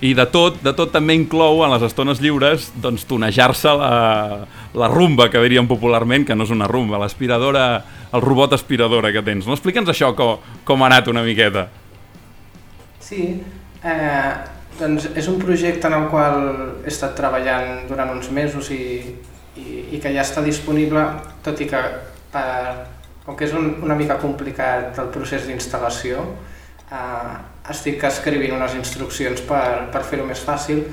[0.05, 3.93] I de tot, de tot també inclou en les estones lliures doncs tonejar-se la,
[4.77, 7.65] la rumba que diríem popularment, que no és una rumba, l'aspiradora,
[8.13, 9.47] el robot aspiradora que tens.
[9.49, 11.69] No explica'ns això com, com ha anat una miqueta.
[13.01, 13.39] Sí,
[13.87, 14.35] eh,
[14.77, 16.43] doncs és un projecte en el qual
[16.85, 18.83] he estat treballant durant uns mesos i,
[19.57, 21.07] i, i que ja està disponible,
[21.47, 21.81] tot i que
[22.35, 22.45] per,
[23.27, 26.23] com que és un, una mica complicat el procés d'instal·lació,
[26.87, 27.35] eh,
[27.75, 30.85] estic escrivint unes instruccions per, per fer-ho més fàcil,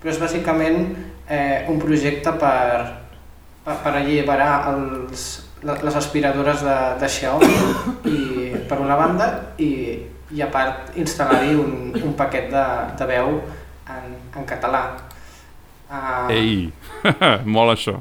[0.00, 0.84] però és bàsicament
[1.26, 2.86] eh, un projecte per,
[3.64, 5.26] per, per alliberar els,
[5.66, 7.58] les aspiradores de, de Xiaomi
[8.08, 8.20] i,
[8.70, 9.28] per una banda
[9.58, 9.72] i,
[10.30, 12.66] i a part instal·lar-hi un, un paquet de,
[12.96, 13.34] de veu
[13.90, 14.86] en, en català.
[15.90, 16.30] Uh...
[16.30, 16.70] Ei,
[17.58, 17.98] molt això.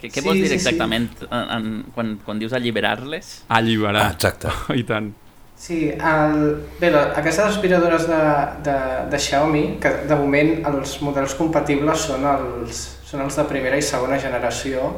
[0.00, 1.28] Què, què sí, vols dir sí, exactament sí.
[1.30, 3.30] En, en, quan, quan dius alliberar-les?
[3.48, 4.02] Alliberar.
[4.02, 4.52] Ah, exacte.
[4.80, 5.14] I tant.
[5.56, 6.40] Sí, el,
[6.76, 8.22] bé, la, aquestes aspiradores de,
[8.66, 8.76] de,
[9.08, 13.84] de Xiaomi, que de moment els models compatibles són els, són els de primera i
[13.84, 14.90] segona generació,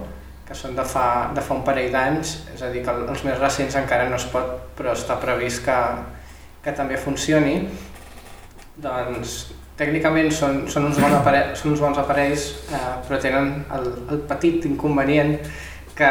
[0.48, 3.38] que són de fa, de fa un parell d'anys, és a dir, que els més
[3.38, 5.78] recents encara no es pot, però està previst que,
[6.64, 7.60] que també funcioni.
[8.82, 9.38] Doncs
[9.78, 14.24] tècnicament són, són, uns, bons aparells, són uns bons aparells, eh, però tenen el, el
[14.30, 15.36] petit inconvenient
[15.98, 16.10] que,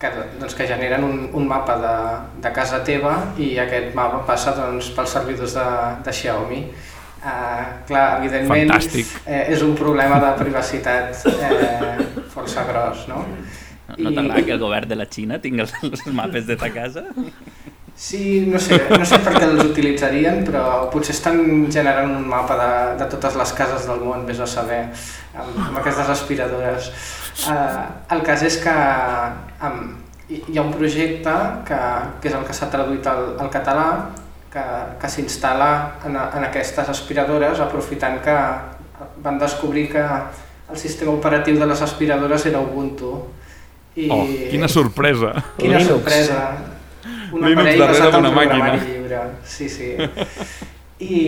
[0.00, 1.96] que, doncs, que generen un, un mapa de,
[2.46, 5.66] de casa teva i aquest mapa passa doncs, pels servidors de,
[6.06, 6.62] de Xiaomi.
[7.20, 11.98] Uh, clar, evidentment eh, és un problema de privacitat eh,
[12.32, 13.18] força gros, no?
[13.90, 16.70] No, no t'agrada que el govern de la Xina tingui els, els mapes de ta
[16.72, 17.04] casa?
[18.00, 22.56] Sí, no sé, no sé per què els utilitzarien, però potser estan generant un mapa
[22.56, 22.68] de,
[23.02, 24.78] de totes les cases del món, vés a saber,
[25.34, 26.88] amb, amb aquestes aspiradores.
[27.44, 27.82] Uh,
[28.16, 28.72] el cas és que
[29.68, 29.84] um,
[30.32, 31.36] hi ha un projecte
[31.68, 31.82] que,
[32.22, 33.86] que és el que s'ha traduït al, al català
[34.48, 34.64] que,
[35.04, 35.70] que s'instal·la
[36.08, 38.40] en, en aquestes aspiradores aprofitant que
[39.20, 40.08] van descobrir que
[40.72, 43.16] el sistema operatiu de les aspiradores era Ubuntu.
[43.92, 44.08] I...
[44.08, 45.36] Oh, quina sorpresa!
[45.60, 45.92] Quina Linux.
[45.92, 46.44] sorpresa!
[47.32, 49.24] Un Linux basat en programari lliure.
[49.44, 49.92] Sí, sí.
[51.00, 51.20] I,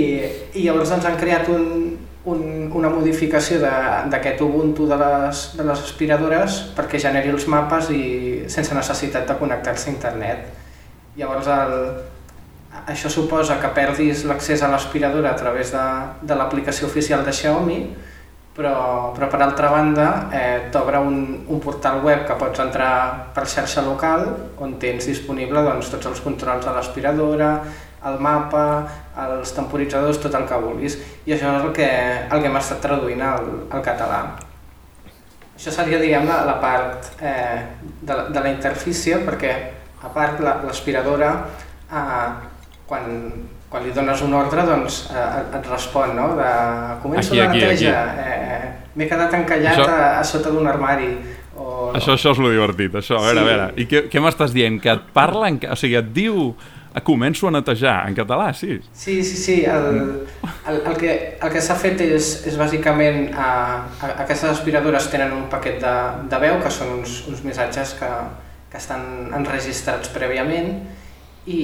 [0.55, 1.95] I llavors doncs, han creat un,
[2.29, 2.43] un,
[2.77, 8.05] una modificació d'aquest Ubuntu de les, de les aspiradores perquè generi els mapes i
[8.53, 10.51] sense necessitat de connectar-se a internet.
[11.17, 11.75] Llavors el,
[12.87, 15.87] això suposa que perdis l'accés a l'aspiradora a través de,
[16.23, 17.81] de l'aplicació oficial de Xiaomi,
[18.57, 18.77] però,
[19.17, 21.17] però per altra banda eh, t'obre un,
[21.49, 22.93] un portal web que pots entrar
[23.35, 24.27] per xarxa local
[24.63, 27.51] on tens disponible doncs, tots els controls de l'aspiradora,
[28.09, 28.65] el mapa,
[29.25, 30.97] els temporitzadors, tot el que vulguis.
[31.27, 31.91] I això és el que,
[32.29, 34.23] el que hem estat traduint al, al català.
[35.55, 37.61] Això seria, diguem, la, la part eh,
[38.03, 39.53] de, de la interfície, perquè
[40.03, 41.35] a part l'aspiradora,
[41.87, 42.31] eh,
[42.91, 43.13] quan,
[43.73, 46.35] quan li dones un ordre, doncs eh, et respon, no?
[46.37, 46.51] De,
[47.01, 48.59] començo aquí, la neteja, eh,
[48.99, 49.87] m'he quedat encallat això...
[49.89, 51.15] a, a sota d'un armari,
[51.57, 51.91] o.
[51.97, 53.17] Això, això és lo divertit, això.
[53.17, 53.43] A veure, sí.
[53.43, 53.67] a veure.
[53.81, 54.79] I què, què m'estàs dient?
[54.83, 55.59] Que et parla, en...
[55.73, 56.53] o sigui, et diu
[57.01, 58.77] començo a netejar, en català, sí.
[58.93, 59.55] Sí, sí, sí.
[59.65, 60.27] El,
[60.69, 63.47] el, el que, el que s'ha fet és, és bàsicament, a,
[63.97, 65.95] a, aquestes aspiradores tenen un paquet de,
[66.29, 68.11] de veu, que són uns, uns missatges que,
[68.69, 70.75] que estan enregistrats prèviament,
[71.49, 71.63] i,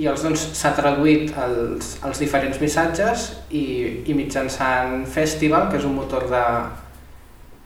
[0.00, 3.64] i els doncs s'ha traduït els, els diferents missatges i,
[4.08, 6.44] i mitjançant Festival, que és un motor de,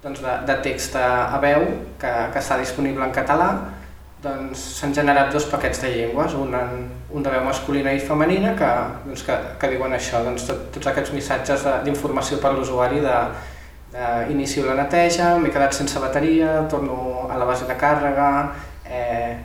[0.02, 1.68] doncs de, de text a veu
[2.00, 3.50] que, que està disponible en català,
[4.26, 8.54] doncs s'han generat dos paquets de llengües, un, en, un de veu masculina i femenina
[8.58, 8.70] que,
[9.06, 13.18] doncs, que, que diuen això, doncs, tot, tots aquests missatges d'informació per l'usuari de,
[13.94, 18.30] de inicio la neteja, m'he quedat sense bateria, torno a la base de càrrega,
[18.88, 19.36] eh,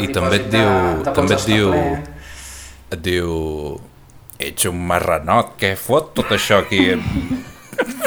[0.00, 1.74] I també et diu, de, de també et diu,
[2.96, 3.34] et diu,
[4.48, 6.82] ets un marranot, què fot tot això aquí?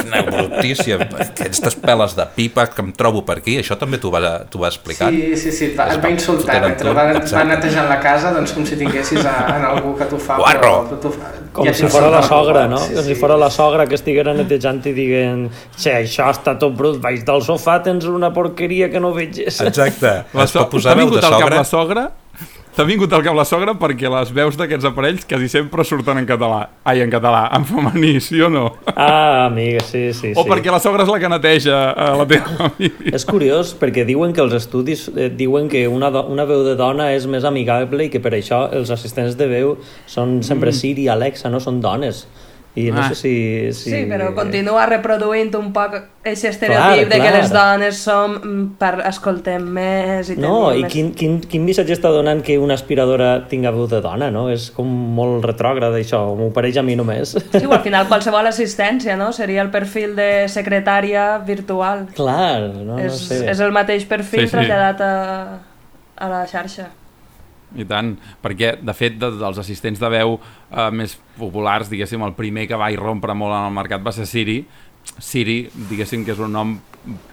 [0.10, 1.00] Una brutícia.
[1.26, 5.12] Aquestes peles de pipa que em trobo per aquí, això també t'ho va, va explicar.
[5.14, 6.60] Sí, sí, sí, va, et va insultar.
[6.66, 10.20] Mentre va, va netejant la casa, doncs com si tinguessis a, en algú que t'ho
[10.22, 10.40] fa.
[10.42, 10.74] Guarro!
[10.90, 12.82] Però, fa, com ja si fora la sogra, no?
[12.84, 15.48] Sí, com si fora la sogra que estiguera netejant i diguen
[15.78, 19.62] si això està tot brut, baix del sofà tens una porqueria que no veges.
[19.66, 20.16] Exacte.
[20.34, 22.10] La so T'ha vingut al cap la sogra
[22.80, 26.28] T'ha vingut al cap la sogra perquè les veus d'aquests aparells quasi sempre surten en
[26.30, 26.62] català.
[26.88, 28.62] Ai, en català, en femení, sí o no?
[28.94, 30.32] Ah, amiga, sí, sí.
[30.32, 30.48] O sí.
[30.48, 33.12] perquè la sogra és la que neteja a la teva família.
[33.20, 37.10] És curiós perquè diuen que els estudis eh, diuen que una, una veu de dona
[37.18, 39.76] és més amigable i que per això els assistents de veu
[40.08, 40.80] són sempre mm.
[40.80, 42.30] Siri i Alexa, no són dones.
[42.76, 43.10] I no ah.
[43.10, 43.34] sé si,
[43.74, 43.90] si...
[43.90, 48.66] Sí, però continua reproduint un poc aquest estereotip clar, de que les dones som mm,
[48.80, 50.92] per escoltem més i No, i més...
[50.94, 54.46] quin, quin, quin missatge està donant que una aspiradora tinga veu de dona, no?
[54.54, 54.86] És com
[55.18, 57.34] molt retrògrad això, m'ho pareix a mi només.
[57.40, 59.32] Sí, al final qualsevol assistència, no?
[59.34, 62.06] Seria el perfil de secretària virtual.
[62.16, 63.42] Clar, no, és, no sé.
[63.56, 64.56] És el mateix perfil sí, sí.
[64.56, 65.14] traslladat a,
[66.16, 66.92] a la xarxa.
[67.78, 72.38] I tant, perquè de fet de, dels assistents de veu eh, més populars, diguéssim, el
[72.38, 74.64] primer que va irrompre molt en el mercat va ser Siri.
[75.18, 76.74] Siri, diguéssim que és un nom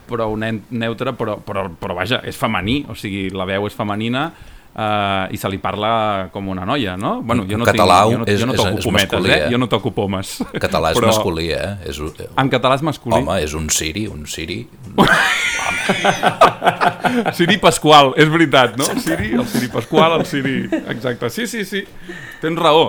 [0.06, 4.30] prou neutre, però, però, però vaja, és femení, o sigui, la veu és femenina
[4.76, 7.22] uh, i se li parla com una noia, no?
[7.24, 9.32] Bueno, jo no, català tinc, jo no, és, jo no toco és, és pometes, masculí,
[9.32, 9.38] eh?
[9.38, 9.50] eh?
[9.52, 10.26] Jo no toco pomes.
[10.66, 11.08] Català és però...
[11.12, 11.70] masculí, eh?
[11.88, 11.96] És,
[12.26, 13.16] en català és masculí?
[13.18, 14.58] Home, és un Siri, un Siri...
[17.36, 18.86] Siri Pasqual, és veritat, no?
[19.00, 20.58] Siri, el Siri Pasqual, el Siri...
[20.96, 21.80] Exacte, sí, sí, sí,
[22.42, 22.84] tens raó.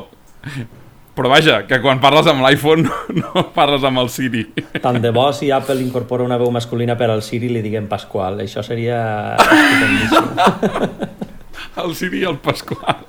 [1.17, 4.43] Però vaja, que quan parles amb l'iPhone no, no parles amb el Siri.
[4.83, 8.45] Tant de bo si Apple incorpora una veu masculina per al Siri li diguem Pasqual.
[8.45, 9.33] Això seria
[11.83, 13.05] el Siri i el Pasqual.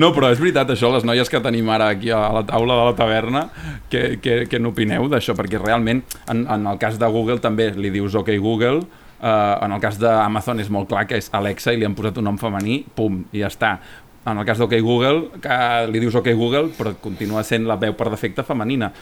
[0.00, 2.88] No, però és veritat això, les noies que tenim ara aquí a la taula de
[2.88, 3.44] la taverna,
[3.92, 5.36] que, que, que n'opineu d'això?
[5.38, 8.82] Perquè realment, en, en el cas de Google també li dius OK Google,
[9.22, 12.20] uh, en el cas d'Amazon és molt clar que és Alexa i li han posat
[12.20, 13.76] un nom femení, pum, i ja està.
[14.22, 15.56] En el cas d'OK Google, que
[15.90, 18.92] li dius OK Google, però continua sent la veu per defecte femenina.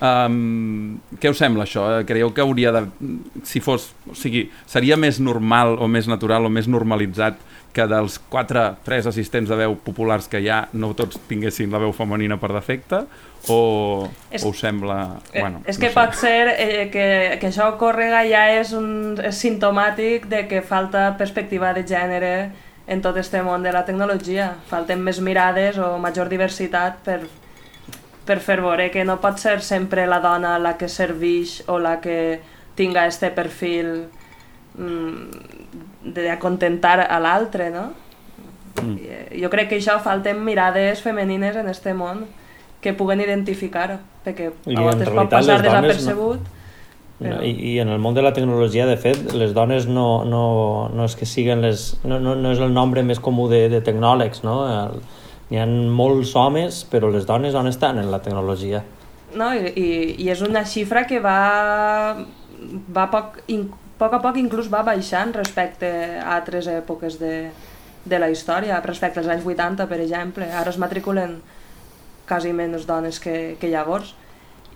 [0.00, 1.86] Um, què us sembla això?
[2.08, 2.84] Creieu que hauria de...
[3.46, 3.92] Si fos...
[4.10, 7.38] O sigui, seria més normal o més natural o més normalitzat
[7.74, 11.80] que dels quatre, tres assistents de veu populars que hi ha no tots tinguessin la
[11.82, 13.00] veu femenina per defecte
[13.50, 13.58] o,
[14.30, 14.98] és, o us sembla...
[15.32, 15.96] Eh, bueno, és que no sé.
[15.98, 17.06] pot ser eh, que,
[17.42, 22.34] que això córrega ja és, un, és sintomàtic de que falta perspectiva de gènere
[22.86, 24.52] en tot este món de la tecnologia.
[24.70, 27.24] Falten més mirades o major diversitat per,
[28.24, 31.98] per fer veure que no pot ser sempre la dona la que serveix o la
[32.00, 32.40] que
[32.74, 34.08] tinga este perfil
[34.78, 37.90] mm, d'acontentar a l'altre, no?
[38.82, 38.96] Mm.
[38.98, 42.24] Eh, jo crec que això falten mirades femenines en este món
[42.84, 46.42] que puguen identificar, perquè I a vegades pot passar desapercebut.
[46.42, 46.60] No...
[47.14, 47.38] Però...
[47.46, 50.44] I, I en el món de la tecnologia, de fet, les dones no, no,
[50.92, 51.92] no és que siguen les...
[52.04, 54.58] No, no, no és el nombre més comú de, de tecnòlegs, no?
[54.68, 54.98] El,
[55.50, 58.82] hi ha molts homes, però les dones on estan en la tecnologia?
[59.34, 62.14] No, i, i és una xifra que va,
[62.94, 63.66] va poc, in,
[63.98, 65.90] poc a poc inclús va baixant respecte
[66.20, 67.34] a altres èpoques de,
[68.04, 70.48] de la història, respecte als anys 80, per exemple.
[70.50, 71.38] Ara es matriculen
[72.28, 74.14] quasi menys dones que, que llavors.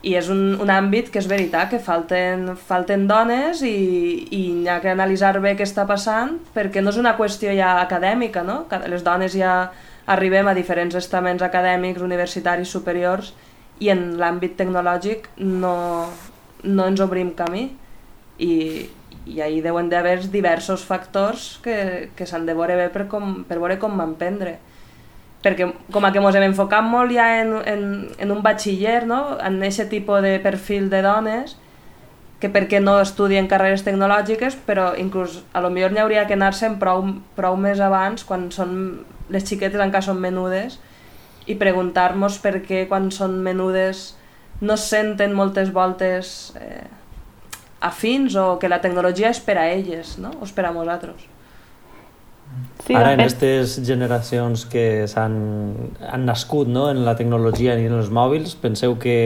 [0.06, 3.74] I és un, un àmbit que és veritat, que falten, falten dones i,
[4.30, 7.80] i hi ha que analitzar bé què està passant, perquè no és una qüestió ja
[7.82, 8.60] acadèmica, no?
[8.86, 9.72] Les dones ja
[10.08, 13.34] arribem a diferents estaments acadèmics, universitaris, superiors,
[13.78, 15.74] i en l'àmbit tecnològic no,
[16.64, 17.68] no ens obrim camí.
[18.38, 18.54] I,
[19.28, 23.58] i ahir deuen d'haver diversos factors que, que s'han de veure bé per, com, per
[23.58, 24.56] veure com m'emprendre.
[25.44, 27.82] Perquè com a que ens hem enfocat molt ja en, en,
[28.18, 29.36] en un batxiller, no?
[29.38, 31.58] en aquest tipus de perfil de dones,
[32.38, 36.78] que perquè no estudien carreres tecnològiques, però inclús a lo millor n'hi hauria que anar-se'n
[36.78, 37.04] prou,
[37.38, 40.78] prou més abans, quan són, les xiquetes encara són menudes,
[41.48, 44.12] i preguntar-nos per què quan són menudes
[44.60, 46.84] no senten moltes voltes eh,
[47.80, 50.34] afins o que la tecnologia és per a elles, no?
[50.40, 51.24] o és per a nosaltres.
[52.84, 55.34] Sí, Ara, en aquestes generacions que s'han
[56.08, 56.88] han nascut no?
[56.90, 59.18] en la tecnologia i en els mòbils, penseu que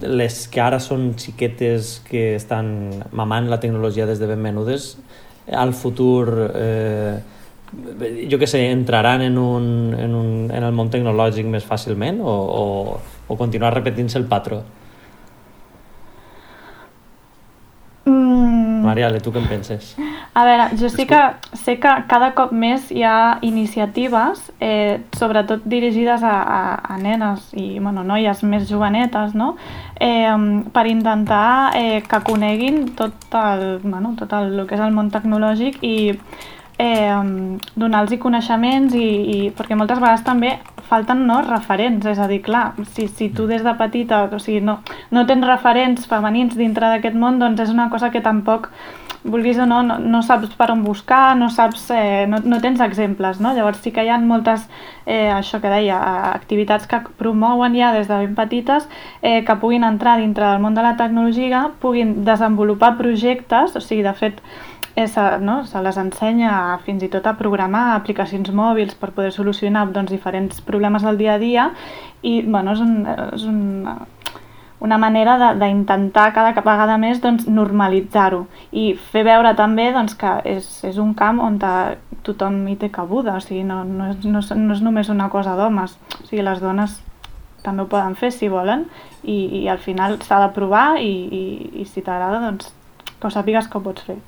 [0.00, 2.68] les que ara són xiquetes que estan
[3.10, 4.92] mamant la tecnologia des de ben menudes,
[5.50, 7.18] al futur, eh,
[8.30, 12.34] jo que sé, entraran en, un, en, un, en el món tecnològic més fàcilment o,
[12.34, 12.64] o,
[13.28, 14.62] o continuar repetint-se el patró?
[18.08, 18.84] Mm.
[18.86, 19.90] Mariale, tu què en penses?
[20.32, 21.18] A veure, jo sí que
[21.58, 26.60] sé que cada cop més hi ha iniciatives, eh, sobretot dirigides a, a,
[26.94, 29.56] a nenes i bueno, noies més jovenetes, no?
[30.00, 30.36] eh,
[30.72, 35.10] per intentar eh, que coneguin tot el, bueno, tot el, el que és el món
[35.12, 35.96] tecnològic i
[36.78, 40.56] eh, donar-los coneixements i, i perquè moltes vegades també
[40.88, 44.62] falten no, referents, és a dir, clar, si, si tu des de petita o sigui,
[44.64, 44.78] no,
[45.12, 48.70] no tens referents femenins dintre d'aquest món, doncs és una cosa que tampoc
[49.24, 52.80] vulguis o no, no, no saps per on buscar, no saps, eh, no, no tens
[52.80, 53.52] exemples, no?
[53.54, 54.64] Llavors sí que hi ha moltes,
[55.06, 55.98] eh, això que deia,
[56.30, 58.88] activitats que promouen ja des de ben petites
[59.20, 64.06] eh, que puguin entrar dintre del món de la tecnologia, puguin desenvolupar projectes, o sigui,
[64.06, 65.64] de fet, eh, se, no?
[65.66, 70.62] se les ensenya fins i tot a programar aplicacions mòbils per poder solucionar doncs, diferents
[70.64, 71.70] problemes del dia a dia
[72.22, 73.86] i bueno, és, un, és un,
[74.80, 80.70] una manera d'intentar cada vegada més doncs, normalitzar-ho i fer veure també doncs, que és,
[80.88, 81.60] és un camp on
[82.26, 85.56] tothom hi té cabuda, o sigui, no, no, és, no, no és només una cosa
[85.58, 86.98] d'homes, o sigui, les dones
[87.62, 88.86] també ho poden fer si volen
[89.22, 91.44] i, i al final s'ha de provar i, i,
[91.82, 92.72] i si t'agrada doncs
[93.18, 94.18] que ho sàpigues que ho pots fer.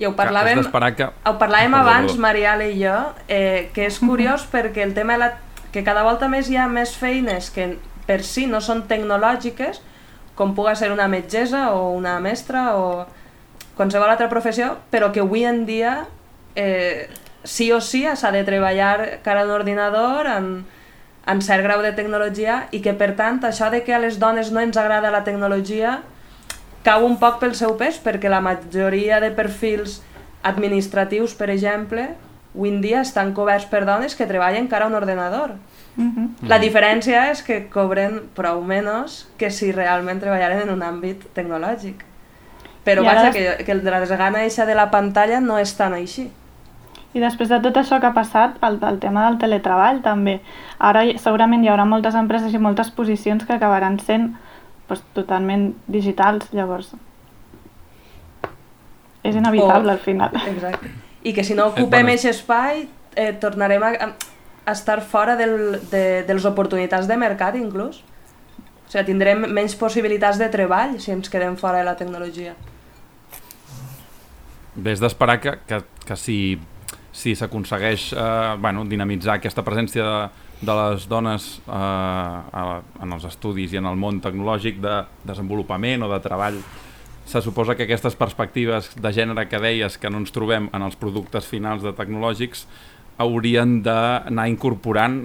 [0.00, 0.62] I ho parlàvem,
[0.96, 1.06] que...
[1.28, 2.96] ho parlàvem abans, Mariale i jo,
[3.28, 5.30] eh, que és curiós perquè el tema de la,
[5.74, 7.74] que cada volta més hi ha més feines que
[8.08, 9.82] per si no són tecnològiques,
[10.34, 13.04] com puga ser una metgessa o una mestra o
[13.76, 16.06] qualsevol altra professió, però que avui en dia
[16.56, 17.10] eh,
[17.44, 20.48] sí o sí s'ha de treballar cara a un ordinador en,
[21.26, 24.50] en cert grau de tecnologia i que per tant això de que a les dones
[24.50, 26.00] no ens agrada la tecnologia
[26.84, 30.00] cau un poc pel seu pes perquè la majoria de perfils
[30.42, 32.10] administratius, per exemple,
[32.54, 35.58] avui en dia estan coberts per dones que treballen cara a un ordenador
[35.96, 36.48] Uh -huh.
[36.48, 42.04] La diferència és que cobren prou menys que si realment treballaren en un àmbit tecnològic.
[42.84, 43.34] Però vaja, des...
[43.34, 46.30] que, que el de la desgana eixa de la pantalla no és tan així.
[47.12, 50.40] I després de tot això que ha passat, el, el tema del teletreball també.
[50.78, 54.36] Ara segurament hi haurà moltes empreses i moltes posicions que acabaran sent
[54.90, 56.90] pues, totalment digitals, llavors
[59.22, 60.36] és inevitable o, al final.
[60.48, 60.90] Exacte.
[61.22, 64.12] I que si no ocupem aquest espai, eh, tornarem a,
[64.70, 68.00] estar fora del, de, de les oportunitats de mercat inclús.
[68.00, 72.56] O sigui, tindrem menys possibilitats de treball si ens quedem fora de la tecnologia.
[74.74, 76.38] Bé, és d'esperar que, que, que si,
[77.12, 83.26] si s'aconsegueix eh, bueno, dinamitzar aquesta presència de, de les dones eh, a, en els
[83.28, 86.60] estudis i en el món tecnològic de desenvolupament o de treball
[87.30, 90.98] se suposa que aquestes perspectives de gènere que deies que no ens trobem en els
[90.98, 92.66] productes finals de tecnològics
[93.20, 95.22] haurien d'anar incorporant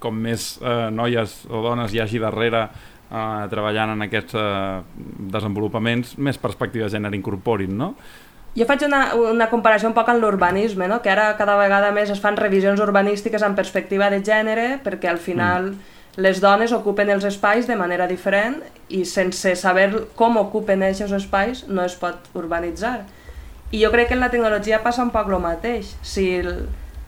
[0.00, 4.80] com més eh, noies o dones hi hagi darrere eh, treballant en aquests eh,
[5.36, 7.94] desenvolupaments, més perspectives de gènere incorporin, no?
[8.56, 10.98] Jo faig una, una comparació un poc amb l'urbanisme, no?
[11.02, 15.20] que ara cada vegada més es fan revisions urbanístiques en perspectiva de gènere perquè al
[15.22, 16.24] final mm.
[16.24, 21.64] les dones ocupen els espais de manera diferent i sense saber com ocupen aquests espais
[21.68, 23.04] no es pot urbanitzar.
[23.70, 25.94] I jo crec que en la tecnologia passa un poc el mateix.
[26.02, 26.26] Si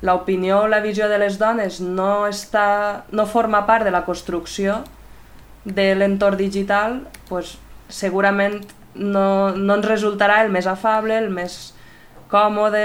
[0.02, 4.84] l'opinió o la visió de les dones no, està, no forma part de la construcció
[5.64, 7.56] de l'entorn digital, pues,
[7.90, 8.60] segurament
[8.94, 11.72] no, no ens resultarà el més afable, el més
[12.32, 12.84] còmode,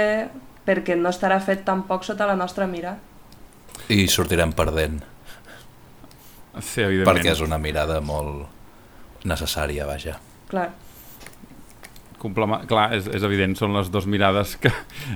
[0.68, 2.96] perquè no estarà fet tampoc sota la nostra mira.
[3.88, 5.00] I sortirem perdent.
[6.58, 7.08] Sí, evidentment.
[7.08, 10.18] Perquè és una mirada molt necessària, vaja.
[10.50, 10.68] Clar.
[12.18, 14.72] Clar, és, és evident, són les dues mirades que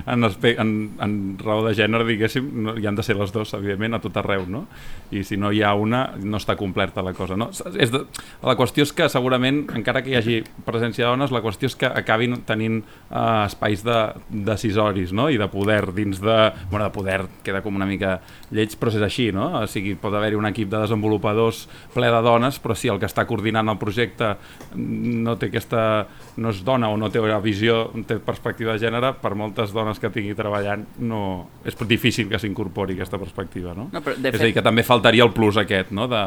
[0.07, 0.71] en, en,
[1.03, 4.15] en raó de gènere, diguéssim, no, hi han de ser les dues, evidentment, a tot
[4.21, 4.63] arreu, no?
[5.11, 7.49] I si no hi ha una, no està completa la cosa, no?
[7.51, 8.05] És de...
[8.43, 11.75] La qüestió és que segurament, encara que hi hagi presència de dones, la qüestió és
[11.79, 13.99] que acabin tenint eh, espais de
[14.47, 15.27] decisoris, no?
[15.29, 16.37] I de poder dins de...
[16.71, 18.17] Bueno, de poder queda com una mica
[18.53, 19.49] lleig, però és així, no?
[19.61, 23.09] O sigui, pot haver-hi un equip de desenvolupadors ple de dones, però si el que
[23.09, 24.35] està coordinant el projecte
[24.75, 26.07] no té aquesta...
[26.37, 29.99] no és dona o no té una visió, té perspectiva de gènere, per moltes dones
[29.99, 33.89] que tingui treballant no, és difícil que s'incorpori aquesta perspectiva, no?
[33.91, 36.23] no però és fet, a dir, que també faltaria el plus aquest, no?, de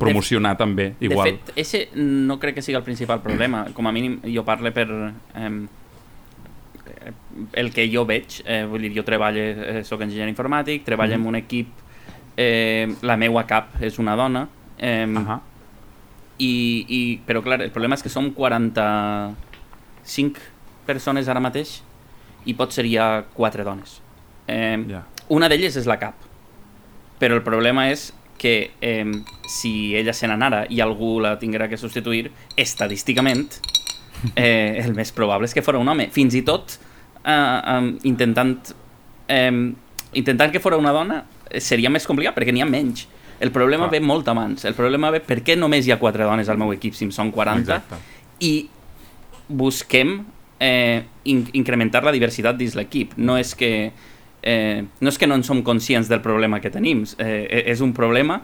[0.00, 1.28] promocionar de, també, igual.
[1.28, 4.72] De fet, ese no crec que sigui el principal problema, com a mínim jo parlo
[4.72, 4.88] per...
[5.34, 5.52] Eh,
[7.56, 11.22] el que jo veig, eh, vull dir, jo treballo, eh, soc enginyer informàtic, treballo mm
[11.22, 11.28] -hmm.
[11.28, 11.68] en un equip,
[12.36, 14.48] eh, la meua cap és una dona,
[14.78, 15.40] eh, uh -huh.
[16.38, 19.34] i, i, però clar, el problema és que som 40
[20.04, 20.38] cinc
[20.86, 21.80] persones ara mateix
[22.48, 24.00] i pot ser ja quatre dones.
[24.48, 25.04] Eh, yeah.
[25.30, 26.16] Una d'elles és la cap,
[27.20, 29.04] però el problema és que eh,
[29.46, 33.60] si ella se n'anara i algú la tinguera que substituir, estadísticament,
[34.34, 36.08] eh, el més probable és que fora un home.
[36.14, 36.78] Fins i tot
[37.22, 38.72] eh, eh, intentant,
[39.28, 39.52] eh,
[40.16, 41.22] intentant que fora una dona
[41.60, 43.06] seria més complicat perquè n'hi ha menys.
[43.40, 43.92] El problema ah.
[43.92, 44.64] ve molt abans.
[44.68, 47.12] El problema ve per què només hi ha quatre dones al meu equip si en
[47.12, 48.00] són 40 Exacte.
[48.44, 48.54] i
[49.50, 50.20] busquem
[50.60, 53.16] eh, in incrementar la diversitat dins l'equip.
[53.18, 53.90] No és que
[54.42, 57.80] eh, no és que no en som conscients del problema que tenim, eh, e, és
[57.80, 58.40] un problema,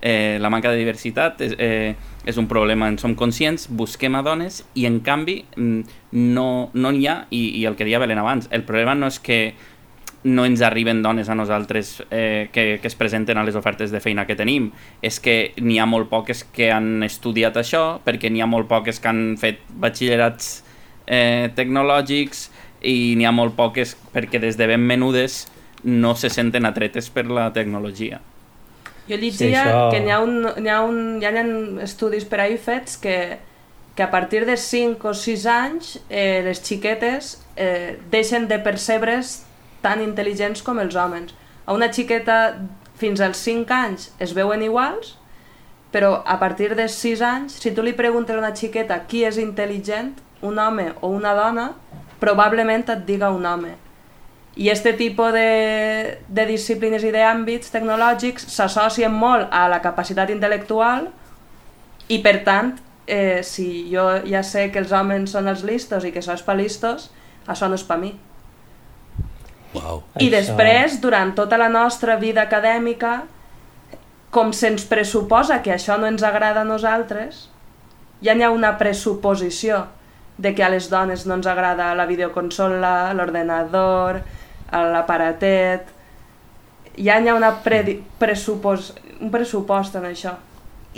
[0.00, 1.94] eh, la manca de diversitat és, eh,
[2.24, 5.80] és un problema, en som conscients, busquem a dones i en canvi mm,
[6.12, 9.18] no n'hi no ha, i, i el que deia Belén abans, el problema no és
[9.18, 9.54] que
[10.24, 14.00] no ens arriben dones a nosaltres eh, que, que es presenten a les ofertes de
[14.02, 14.70] feina que tenim.
[15.02, 18.98] És que n'hi ha molt poques que han estudiat això, perquè n'hi ha molt poques
[18.98, 20.50] que han fet batxillerats
[21.06, 22.48] eh, tecnològics
[22.82, 25.46] i n'hi ha molt poques perquè des de ben menudes
[25.84, 28.20] no se senten atretes per la tecnologia.
[29.08, 29.88] Jo llegia sí, això...
[29.92, 31.44] que n'hi ha, un, hi ha, un, hi ha
[31.86, 33.38] estudis per ahir fets que,
[33.96, 39.47] que a partir de 5 o 6 anys eh, les xiquetes eh, deixen de percebre's
[39.82, 41.34] tan intel·ligents com els homes.
[41.66, 42.58] A una xiqueta
[42.98, 45.16] fins als 5 anys es veuen iguals,
[45.92, 49.38] però a partir de 6 anys, si tu li preguntes a una xiqueta qui és
[49.40, 51.70] intel·ligent, un home o una dona,
[52.20, 53.76] probablement et diga un home.
[54.58, 61.06] I aquest tipus de, de disciplines i d'àmbits tecnològics s'associen molt a la capacitat intel·lectual
[62.10, 62.74] i per tant,
[63.06, 66.58] eh, si jo ja sé que els homes són els listos i que sos pa
[66.58, 67.10] listos,
[67.46, 68.16] això no és pa mi.
[69.82, 70.02] Wow.
[70.18, 70.34] I això...
[70.36, 73.22] després, durant tota la nostra vida acadèmica,
[74.30, 77.46] com se'ns pressuposa que això no ens agrada a nosaltres,
[78.24, 79.86] ja n'hi ha una pressuposició
[80.38, 84.22] de que a les dones no ens agrada la videoconsola, l'ordenador,
[84.72, 85.94] l'aparatet...
[86.98, 88.88] Ja n'hi ha una pre pressupos
[89.20, 90.32] un pressupost en això.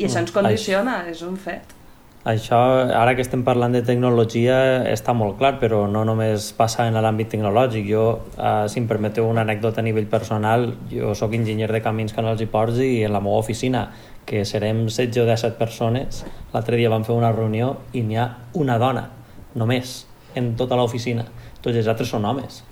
[0.01, 1.75] I això ens condiciona, és un fet.
[2.21, 2.57] Això,
[2.93, 7.31] ara que estem parlant de tecnologia, està molt clar, però no només passa en l'àmbit
[7.33, 7.87] tecnològic.
[7.89, 8.05] Jo,
[8.37, 12.45] eh, si em permeteu una anècdota a nivell personal, jo sóc enginyer de camins, canals
[12.45, 13.87] i ports i en la meva oficina,
[14.27, 18.29] que serem 16 o 17 persones, l'altre dia vam fer una reunió i n'hi ha
[18.53, 19.09] una dona,
[19.55, 20.05] només,
[20.37, 21.25] en tota l'oficina.
[21.63, 22.67] Tots els altres són homes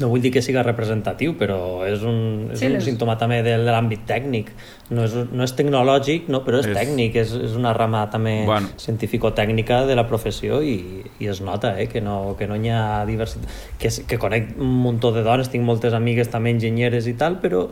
[0.00, 2.84] no vull dir que siga representatiu, però és un, és sí, un les...
[2.86, 4.52] símptoma també de, de l'àmbit tècnic.
[4.94, 6.76] No és, no és tecnològic, no, però és, és...
[6.78, 8.72] tècnic, és, és una rama també bueno.
[8.80, 10.78] científico-tècnica de la professió i,
[11.18, 13.50] i es nota eh, que, no, que no hi ha diversitat.
[13.78, 17.66] Que, que conec un muntó de dones, tinc moltes amigues també enginyeres i tal, però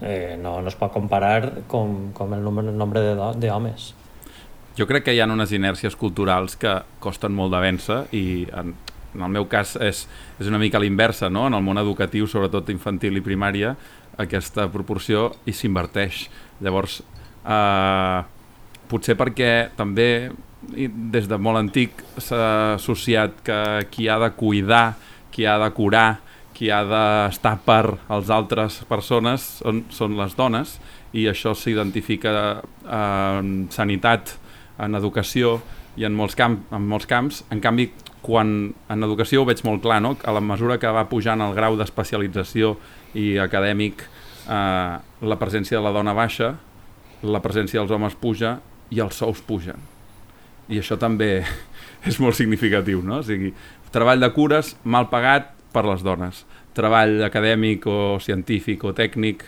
[0.00, 3.04] eh, no, no es pot comparar com, com el nombre, el nombre
[3.40, 3.94] d'homes.
[4.78, 8.24] Jo crec que hi ha unes inèrcies culturals que costen molt de vèncer i
[8.56, 8.76] en,
[9.14, 10.04] en el meu cas és,
[10.40, 11.46] és una mica l'inversa, no?
[11.48, 13.74] en el món educatiu, sobretot infantil i primària,
[14.20, 16.26] aquesta proporció i s'inverteix.
[16.60, 17.00] Llavors,
[17.44, 18.20] eh,
[18.90, 20.30] potser perquè també
[20.60, 24.94] des de molt antic s'ha associat que qui ha de cuidar,
[25.32, 26.20] qui ha de curar,
[26.52, 30.76] qui ha d'estar per als altres persones són, són les dones
[31.16, 34.34] i això s'identifica en sanitat,
[34.78, 35.58] en educació
[35.96, 37.42] i en molts, camp, en molts camps.
[37.50, 37.88] En canvi,
[38.22, 40.14] quan en educació ho veig molt clar, no?
[40.24, 42.74] a la mesura que va pujant el grau d'especialització
[43.18, 44.04] i acadèmic,
[44.46, 46.54] eh, la presència de la dona baixa,
[47.22, 48.58] la presència dels homes puja
[48.90, 49.80] i els sous pugen.
[50.70, 51.40] I això també
[52.08, 53.20] és molt significatiu, no?
[53.20, 53.54] O sigui,
[53.94, 56.44] treball de cures mal pagat per les dones,
[56.74, 59.44] treball acadèmic o científic o tècnic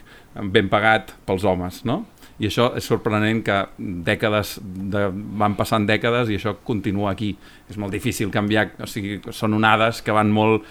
[0.54, 2.02] ben pagat pels homes, no?
[2.42, 5.06] I això és sorprenent que dècades de,
[5.38, 7.36] van passant dècades i això continua aquí.
[7.70, 10.66] És molt difícil canviar, o sigui, són onades que van molt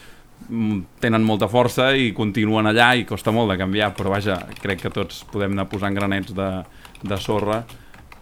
[1.00, 4.92] tenen molta força i continuen allà i costa molt de canviar, però vaja, crec que
[4.92, 6.50] tots podem anar posant granets de,
[7.06, 7.62] de sorra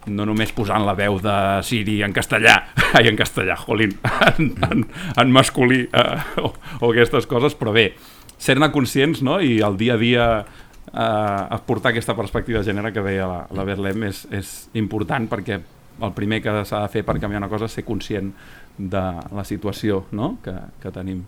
[0.08, 1.34] no només posant la veu de
[1.66, 2.54] Siri en castellà,
[2.96, 3.96] ai, en castellà, jolín,
[4.30, 4.86] en, en,
[5.16, 7.90] en masculí eh, o, o aquestes coses, però bé,
[8.40, 9.40] ser-ne conscients no?
[9.44, 10.26] i el dia a dia
[10.92, 15.60] eh, aportar aquesta perspectiva de gènere que deia la, la Berlem és, és important perquè
[16.00, 18.32] el primer que s'ha de fer per canviar una cosa és ser conscient
[18.78, 19.04] de
[19.36, 20.36] la situació no?
[20.44, 21.24] que, que tenim.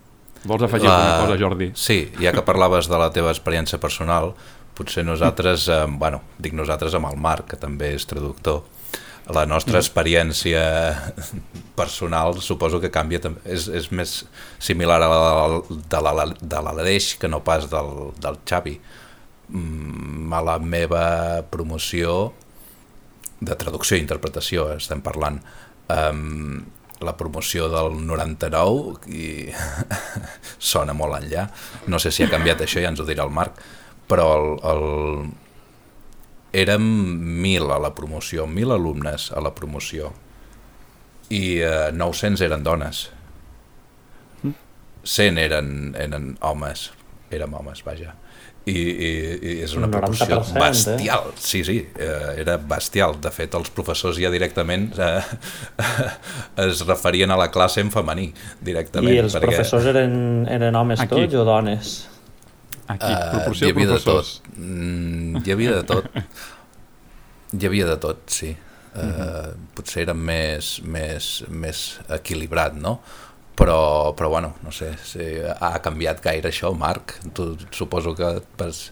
[0.48, 0.96] Vols afegir la...
[0.96, 1.70] alguna cosa, Jordi?
[1.78, 4.32] Sí, ja que parlaves de la teva experiència personal,
[4.74, 8.64] potser nosaltres, eh, bueno, dic nosaltres amb el Marc, que també és traductor,
[9.30, 9.82] la nostra mm.
[9.84, 10.62] experiència
[11.78, 14.16] personal suposo que canvia és, és més
[14.58, 18.80] similar a la de l'Aleix que no pas del, del Xavi
[19.52, 22.32] a la meva promoció
[23.42, 25.40] de traducció i interpretació, estem parlant
[25.92, 26.62] um,
[27.02, 29.28] la promoció del 99 i
[30.72, 31.48] sona molt enllà.
[31.90, 33.60] No sé si ha canviat això, ja ens ho dirà el Marc
[34.12, 35.30] però el, el...
[36.52, 36.84] érem
[37.42, 40.10] mil a la promoció mil alumnes a la promoció
[41.32, 43.06] i eh, 900 eren dones.
[45.02, 46.90] 100 eren, eren homes
[47.32, 48.12] érem homes, vaja
[48.64, 49.10] i, i,
[49.42, 50.54] i és una proporció eh?
[50.54, 51.40] bestial, eh?
[51.42, 53.16] sí, sí, eh, era bestial.
[53.22, 55.18] De fet, els professors ja directament eh,
[56.68, 58.28] es referien a la classe en femení,
[58.62, 59.16] directament.
[59.16, 59.50] I els perquè...
[59.50, 60.14] professors eren,
[60.50, 61.24] eren homes Aquí.
[61.24, 61.94] tots o dones?
[62.86, 64.52] Aquí, uh, proporció hi havia de tot.
[64.56, 66.22] Mm, hi havia de tot.
[67.52, 68.54] Hi havia de tot, sí.
[68.92, 69.50] Uh, uh -huh.
[69.74, 73.00] Potser eren més, més, més equilibrat, no?
[73.56, 78.84] Però, però bueno, no sé si ha canviat gaire això, Marc tu suposo que vas,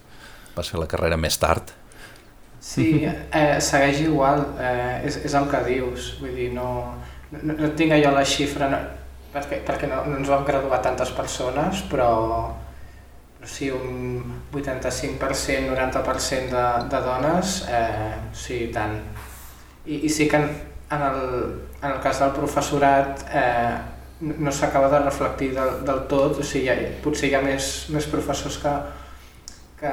[0.56, 1.74] vas fer la carrera més tard
[2.61, 6.92] Sí, eh, segueix igual, eh, és, és el que dius, vull dir, no,
[7.32, 8.80] no, no tinc allò la xifra, no,
[9.32, 12.11] perquè, perquè no, no ens vam graduar tantes persones, però,
[13.48, 14.20] sí, un
[14.52, 18.98] 85%, 90% de, de dones, eh, sí, tant.
[19.86, 20.50] I, i sí que en,
[20.92, 21.24] en, el,
[21.80, 23.78] en el cas del professorat eh,
[24.21, 27.68] no s'acaba de reflectir del, del tot, o sigui, hi ha, potser hi ha més,
[27.95, 28.73] més professors que,
[29.81, 29.93] que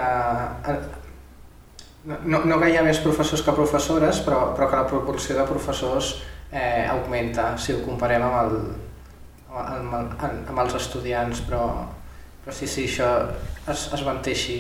[0.74, 0.80] eh,
[2.08, 5.48] no, no que hi ha més professors que professores, però, però que la proporció de
[5.48, 6.18] professors
[6.52, 8.58] eh, augmenta si ho comparem amb, el,
[9.64, 11.64] amb, el, amb els estudiants, però,
[12.44, 13.12] però sí, sí, això
[13.68, 14.60] es, es manté així.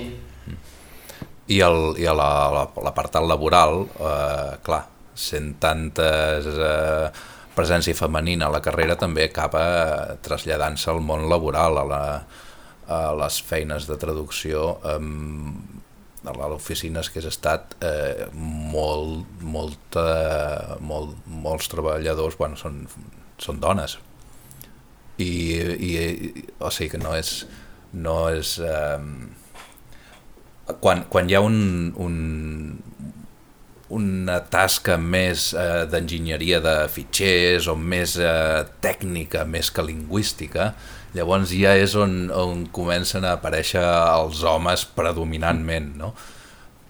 [1.47, 4.83] I, el, i l'apartat la, la laboral, eh, clar,
[5.17, 9.63] sent tantes eh, presència femenina a la carrera també acaba
[10.23, 12.03] traslladant-se al món laboral, a, la,
[12.87, 15.01] a les feines de traducció, eh,
[16.27, 20.07] a l'oficines que has estat eh, molt, molta,
[20.79, 22.83] molt, molts treballadors bueno, són,
[23.39, 23.99] són dones.
[25.17, 25.31] I,
[25.81, 25.93] i,
[26.61, 27.39] o sigui que no és
[27.93, 28.99] no és eh,
[30.81, 32.17] quan, quan hi ha un, un,
[33.95, 40.73] una tasca més eh, d'enginyeria de fitxers o més eh, tècnica més que lingüística
[41.15, 46.11] Llavors ja és on, on comencen a aparèixer els homes predominantment, no?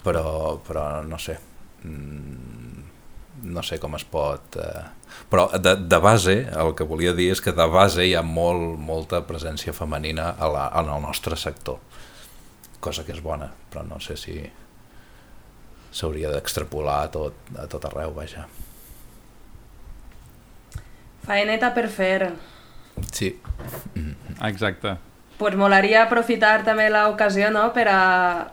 [0.04, 1.38] Però, però no sé,
[1.84, 2.86] mm,
[3.54, 4.58] no sé com es pot...
[4.60, 4.86] Eh...
[5.32, 8.76] Però de, de base, el que volia dir és que de base hi ha molt,
[8.80, 11.80] molta presència femenina a la, en el nostre sector,
[12.84, 14.38] cosa que és bona, però no sé si
[15.92, 18.48] s'hauria d'extrapolar a tot, a tot arreu, vaja.
[21.28, 22.32] Faeneta per fer.
[23.12, 23.34] Sí.
[24.48, 24.96] Exacte.
[25.38, 27.68] Pues molaria aprofitar també l'ocasió no?
[27.74, 28.48] per, a,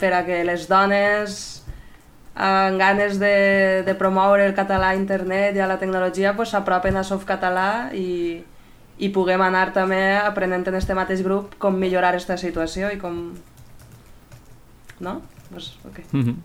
[0.00, 1.38] per a que les dones
[2.38, 7.06] amb ganes de, de promoure el català a internet i a la tecnologia s'apropen pues,
[7.06, 8.44] a Softcatalà i,
[8.98, 13.34] i puguem anar també aprenent en este mateix grup com millorar aquesta situació i com...
[15.00, 15.22] No?
[15.50, 16.04] Pues, okay.
[16.12, 16.36] Mm -hmm.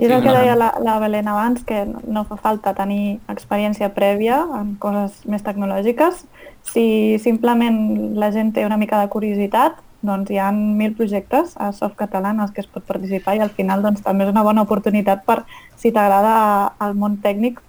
[0.00, 3.92] I és el que deia la, la Belén abans, que no fa falta tenir experiència
[3.94, 6.24] prèvia en coses més tecnològiques,
[6.66, 7.76] si simplement
[8.18, 12.40] la gent té una mica de curiositat, doncs hi ha mil projectes a Softcatalà en
[12.42, 15.42] els que es pot participar i al final doncs, també és una bona oportunitat per,
[15.78, 17.60] si t'agrada el món tècnic,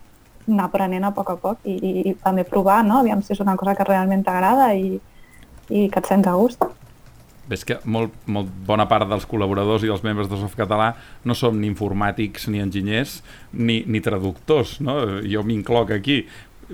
[0.48, 3.00] anar aprenent a poc a poc i, i, i també provar, no?
[3.00, 4.98] aviam si és una cosa que realment t'agrada i,
[5.70, 6.66] i que et sents a gust.
[7.54, 10.94] Ves que molt, molt bona part dels col·laboradors i dels membres de Softcatalà
[11.28, 13.20] no som ni informàtics ni enginyers
[13.54, 14.98] ni, ni traductors, no?
[15.30, 16.24] Jo m'incloc aquí,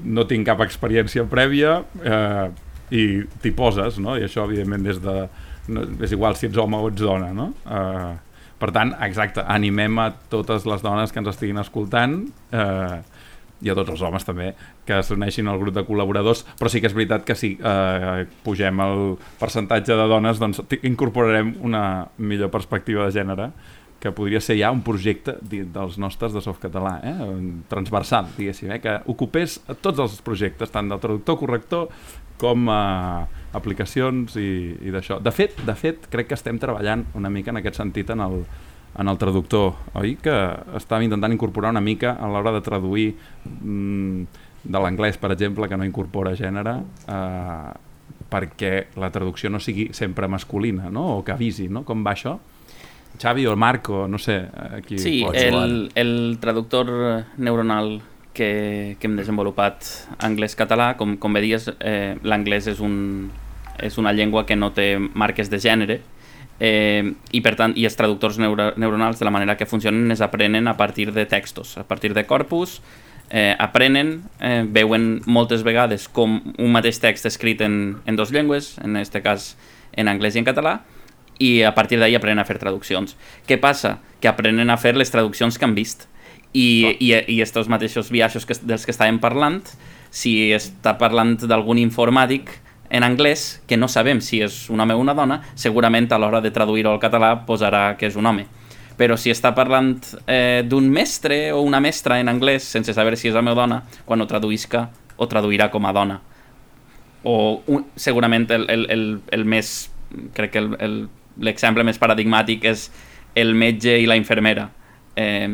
[0.06, 2.48] no tinc cap experiència prèvia eh,
[2.96, 3.04] i
[3.44, 4.16] t'hi poses, no?
[4.18, 5.20] I això, evidentment, des de...
[5.70, 7.52] No, és igual si ets home o ets dona, no?
[7.68, 8.14] Eh,
[8.60, 12.22] per tant, exacte, animem a totes les dones que ens estiguin escoltant
[12.52, 12.98] eh,
[13.64, 14.54] i a tots els homes també
[14.90, 18.82] que s'uneixin al grup de col·laboradors però sí que és veritat que si eh, pugem
[18.86, 19.04] el
[19.42, 21.84] percentatge de dones doncs incorporarem una
[22.18, 23.52] millor perspectiva de gènere
[24.00, 27.16] que podria ser ja un projecte dels nostres de softcatalà, eh?
[27.68, 28.80] transversal, diguéssim, eh?
[28.80, 31.90] que ocupés tots els projectes, tant del traductor, corrector,
[32.40, 34.50] com eh, aplicacions i,
[34.88, 35.20] i d'això.
[35.20, 38.40] De fet, de fet, crec que estem treballant una mica en aquest sentit en el,
[38.96, 40.16] en el traductor, oi?
[40.24, 40.36] Que
[40.80, 43.10] estàvem intentant incorporar una mica a l'hora de traduir
[43.60, 46.76] mm, de l'anglès, per exemple, que no incorpora gènere,
[47.08, 47.72] eh,
[48.30, 51.18] perquè la traducció no sigui sempre masculina, no?
[51.18, 51.84] o que avisi, no?
[51.88, 52.38] Com va això?
[53.20, 54.46] Xavi o Marco, no sé.
[54.78, 58.00] Aquí sí, el, el traductor neuronal
[58.34, 59.88] que, que hem desenvolupat
[60.24, 63.28] anglès-català, com, com bé dies, eh, l'anglès és, un,
[63.82, 66.00] és una llengua que no té marques de gènere,
[66.60, 70.22] eh, i per tant, i els traductors neuro, neuronals de la manera que funcionen es
[70.22, 72.80] aprenen a partir de textos, a partir de corpus,
[73.30, 78.78] eh, aprenen, eh, veuen moltes vegades com un mateix text escrit en, en dos llengües,
[78.84, 79.52] en aquest cas
[79.94, 80.80] en anglès i en català,
[81.40, 83.16] i a partir d'ahir aprenen a fer traduccions.
[83.48, 83.98] Què passa?
[84.20, 86.08] Que aprenen a fer les traduccions que han vist.
[86.52, 86.96] I, oh.
[87.00, 89.62] i, i estos mateixos viatges que, dels que estàvem parlant,
[90.10, 92.52] si està parlant d'algun informàtic
[92.90, 96.42] en anglès, que no sabem si és un home o una dona, segurament a l'hora
[96.42, 98.48] de traduir-ho al català posarà que és un home.
[99.00, 99.94] Però si està parlant
[100.28, 103.84] eh, d'un mestre o una mestra en anglès, sense saber si és home o dona,
[104.06, 106.20] quan ho traduïsca, ho traduirà com a dona.
[107.24, 109.72] O un, segurament el, el, el, el més
[110.36, 111.00] crec que el, el
[111.40, 112.90] l'exemple més paradigmàtic és
[113.40, 114.68] el metge i la infermera.
[115.16, 115.48] Eh,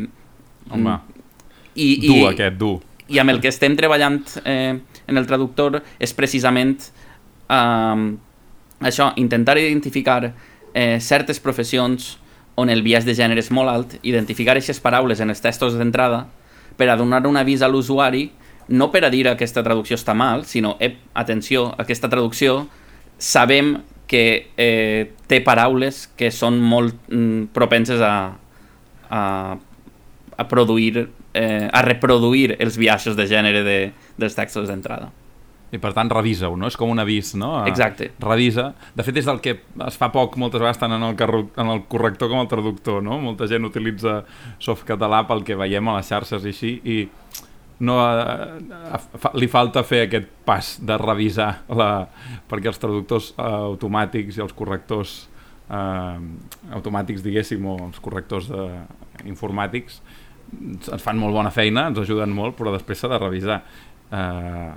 [0.74, 0.96] Home,
[1.76, 2.80] i, i, dur aquest, dur.
[3.14, 4.74] I amb el que estem treballant eh,
[5.06, 6.74] en el traductor és precisament
[7.54, 8.06] eh,
[8.89, 12.16] això, intentar identificar eh, certes professions
[12.56, 16.26] on el biaix de gènere és molt alt, identificar aquestes paraules en els textos d'entrada
[16.78, 18.30] per a donar un avís a l'usuari
[18.68, 22.66] no per a dir que aquesta traducció està mal, sinó, ep, atenció, aquesta traducció
[23.18, 23.78] sabem
[24.08, 28.16] que eh, té paraules que són molt mm, propenses a,
[29.10, 29.22] a,
[30.38, 33.80] a produir, eh, a reproduir els viatges de gènere de,
[34.18, 35.12] dels textos d'entrada.
[35.76, 36.69] I per tant revisa-ho, no?
[36.71, 37.51] És com un avís, no?
[37.67, 38.11] Exacte.
[38.23, 38.69] Revisa.
[38.95, 39.57] De fet, és el que
[39.88, 43.19] es fa poc moltes vegades tant en el, en el corrector com el traductor, no?
[43.23, 44.21] Molta gent utilitza
[44.63, 46.97] softcatalà pel que veiem a les xarxes i així, i
[47.86, 51.89] no, eh, fa, li falta fer aquest pas de revisar la,
[52.49, 55.17] perquè els traductors eh, automàtics i els correctors
[55.67, 56.21] eh,
[56.78, 58.69] automàtics, diguéssim, o els correctors de,
[59.28, 59.99] informàtics
[60.55, 63.59] ens fan molt bona feina, ens ajuden molt, però després s'ha de revisar.
[64.13, 64.71] Eh,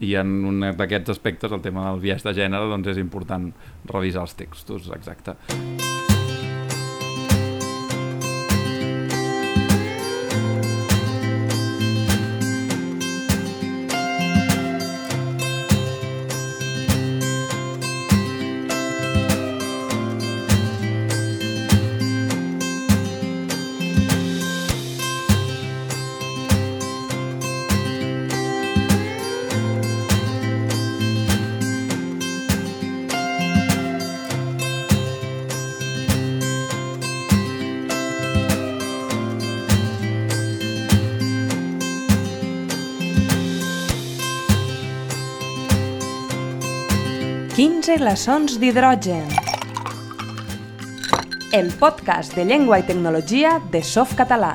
[0.00, 3.50] i en un d'aquests aspectes, el tema del viatge de gènere, doncs és important
[3.90, 5.38] revisar els textos, exacte.
[47.58, 49.26] Glaçons d'hidrogen.
[51.50, 54.52] El podcast de llengua i tecnologia de Softcatalà.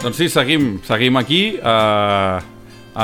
[0.00, 1.58] Doncs sí, seguim, seguim aquí.
[1.60, 2.40] Uh,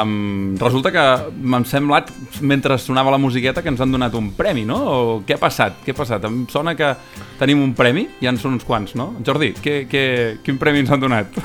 [0.00, 1.04] um, resulta que
[1.42, 2.08] m'ha semblat,
[2.40, 4.78] mentre sonava la musiqueta, que ens han donat un premi, no?
[4.80, 5.82] O què ha passat?
[5.84, 6.24] Què ha passat?
[6.24, 6.94] Em sona que
[7.38, 9.10] tenim un premi, ja en són uns quants, no?
[9.26, 10.06] Jordi, què, què,
[10.40, 11.36] quin premi ens han donat?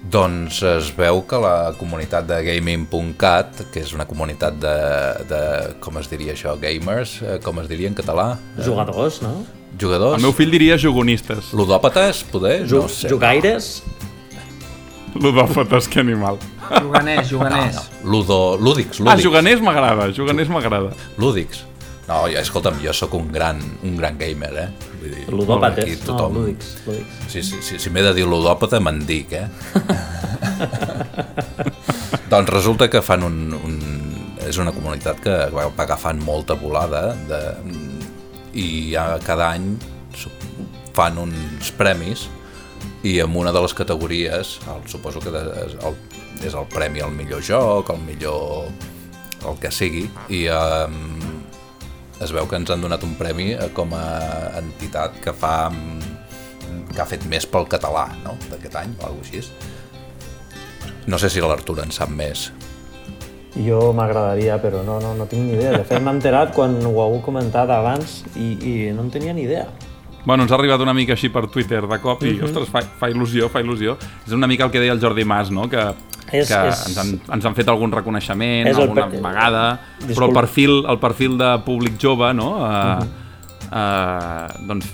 [0.00, 4.76] Doncs es veu que la comunitat de gaming.cat, que és una comunitat de,
[5.28, 5.40] de,
[5.84, 8.32] com es diria això, gamers, eh, com es diria en català?
[8.64, 9.42] Jugadors, no?
[9.80, 10.16] Jugadors?
[10.16, 11.52] El meu fill diria jugonistes.
[11.56, 12.62] Ludòpates, poder?
[12.66, 13.12] Ju no sé.
[13.12, 13.82] Jugaires?
[15.20, 16.40] Ludòpates, que animal.
[16.70, 17.76] Juganers, juganers.
[17.76, 18.10] No, no.
[18.10, 19.12] Ludo, lúdics, lúdics.
[19.12, 20.94] Ah, juganers m'agrada, juganers m'agrada.
[21.20, 21.66] Lúdics.
[22.10, 24.66] No, ja, escolta'm, jo sóc un gran, un gran gamer, eh?
[24.98, 26.32] Vull dir, Ludòpates, tothom...
[26.34, 27.20] no, lúdics, lúdics.
[27.30, 29.46] Sí, sí, sí, si m'he de dir ludòpata, me'n dic, eh?
[32.32, 33.78] doncs resulta que fan un, un...
[34.42, 37.40] És una comunitat que va agafant molta volada de,
[38.58, 39.70] i cada any
[40.96, 42.26] fan uns premis
[43.06, 45.98] i en una de les categories, el, suposo que és el,
[46.42, 48.66] és el premi al millor joc, el millor
[49.46, 51.38] el que sigui, i eh,
[52.20, 54.06] es veu que ens han donat un premi eh, com a
[54.60, 56.20] entitat que fa mm,
[56.94, 58.36] que ha fet més pel català no?
[58.50, 59.44] d'aquest any o alguna així.
[61.10, 62.50] No sé si l'Artur en sap més.
[63.56, 65.72] Jo m'agradaria, però no, no, no tinc ni idea.
[65.74, 69.48] De fet, m'he enterat quan ho heu comentat abans i, i no en tenia ni
[69.48, 69.66] idea.
[70.22, 72.40] Bueno, ens ha arribat una mica així per Twitter de cop i, uh mhm.
[72.40, 72.48] -huh.
[72.50, 73.96] ostres, fa, fa il·lusió, fa il·lusió.
[74.26, 75.68] És una mica el que deia el Jordi Mas, no?
[75.68, 75.94] Que
[76.32, 76.82] és, que és...
[76.90, 79.22] Ens, han, ens han fet algun reconeixement alguna per...
[79.24, 79.64] vegada,
[79.98, 80.14] Disculpa.
[80.14, 82.52] però el perfil, el perfil de públic jove no?
[82.56, 83.19] Uh, uh -huh.
[83.70, 84.88] Uh, doncs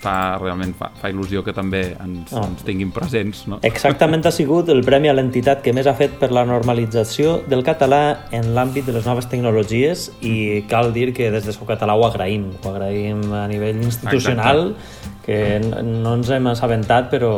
[0.00, 2.46] fa, realment fa, fa il·lusió que també ens, oh.
[2.46, 3.44] ens tinguin presents.
[3.50, 3.60] No?
[3.68, 7.64] Exactament ha sigut el premi a l'entitat que més ha fet per la normalització del
[7.66, 8.02] català
[8.32, 12.48] en l'àmbit de les noves tecnologies i cal dir que des de Socatalà ho agraïm,
[12.62, 17.32] ho agraïm a nivell institucional Exacte que no ens hem assabentat, però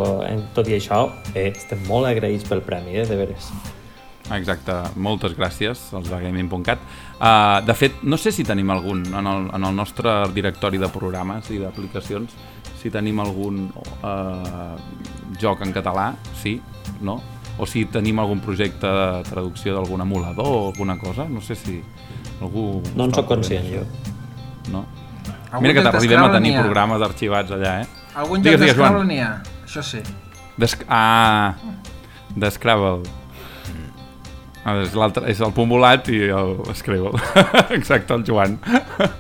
[0.57, 3.51] tot i això eh, estem molt agraïts pel premi, eh, de veres.
[4.33, 6.81] Exacte, moltes gràcies als de Gaming.cat.
[7.15, 10.89] Uh, de fet, no sé si tenim algun en el, en el nostre directori de
[10.91, 12.35] programes i d'aplicacions,
[12.81, 13.69] si tenim algun
[14.03, 14.75] uh,
[15.41, 16.11] joc en català,
[16.43, 16.59] sí,
[17.07, 17.21] no?
[17.57, 21.79] O si tenim algun projecte de traducció d'algun emulador o alguna cosa, no sé si
[22.43, 22.83] algú...
[22.99, 23.87] No en soc conscient, jo.
[24.75, 24.85] No?
[25.53, 28.05] Algun Mira que t'arribem a tenir programes arxivats allà, eh?
[28.19, 30.03] Algun joc d'Scrabble n'hi ha, això sí.
[30.59, 30.75] Des...
[30.91, 31.55] Ah,
[32.35, 33.23] d'Scrabble.
[34.65, 34.95] Ah, és,
[35.29, 37.21] és el punt volat i el Scrabble.
[37.77, 38.57] Exacte, el Joan.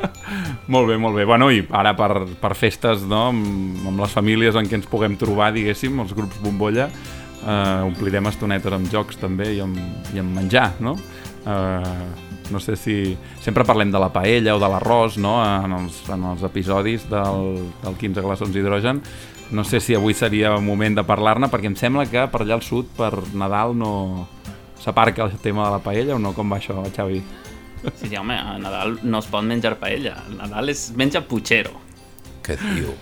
[0.73, 1.27] molt bé, molt bé.
[1.29, 5.19] Bueno, i ara per, per festes, no?, amb, amb les famílies en què ens puguem
[5.21, 6.89] trobar, diguéssim, els grups bombolla,
[7.45, 9.77] eh, omplirem estonetes amb jocs també i amb,
[10.16, 10.97] i amb menjar, no?
[11.45, 12.09] Eh,
[12.49, 12.97] no sé si...
[13.45, 17.59] Sempre parlem de la paella o de l'arròs, no?, en els, en els episodis del,
[17.85, 19.05] del 15 glaçons d'hidrogen.
[19.53, 22.65] No sé si avui seria moment de parlar-ne, perquè em sembla que per allà al
[22.65, 23.93] sud, per Nadal, no
[24.85, 26.35] s'aparca el tema de la paella o no?
[26.36, 27.23] Com va això, Xavi?
[27.85, 30.19] Sí, sí, home, a Nadal no es pot menjar paella.
[30.23, 31.74] A Nadal es menja puchero.
[32.44, 32.94] Què diu?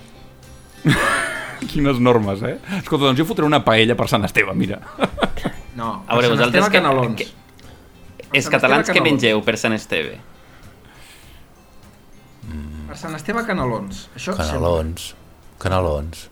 [1.73, 2.57] Quines normes, eh?
[2.81, 4.81] Escolta, doncs jo fotré una paella per Sant Esteve, mira.
[5.79, 6.83] No, a veure, vosaltres que,
[7.17, 7.29] que,
[8.33, 10.19] els catalans que mengeu per Sant Esteve?
[12.89, 14.09] Per Sant Esteve, canelons.
[14.19, 15.15] Això Canelons.
[15.63, 16.29] Canelons.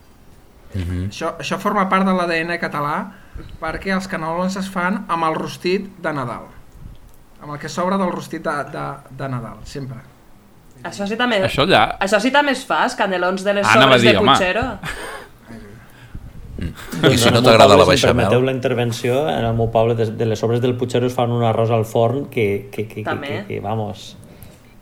[0.73, 1.07] Mm -hmm.
[1.09, 3.20] Això, això forma part de l'ADN català
[3.61, 6.49] perquè els canelons es fan amb el rostit de Nadal.
[7.41, 8.87] Amb el que sobra del rostit de, de,
[9.17, 10.01] de Nadal, sempre.
[10.85, 11.41] Això sí també...
[11.45, 11.83] Això allà...
[12.01, 14.21] Això sí també es fa, els canelons de les Ah, anava a sobres dir, de.
[14.25, 14.65] Puigero.
[16.61, 19.95] I si no meu t'agrada la poble, si permeteu la intervenció, en el meu poble
[19.97, 23.01] de, de les sobres del Puigero es fan un arròs al forn que, que, que,
[23.01, 23.41] que, També.
[23.41, 24.11] que, que vamos...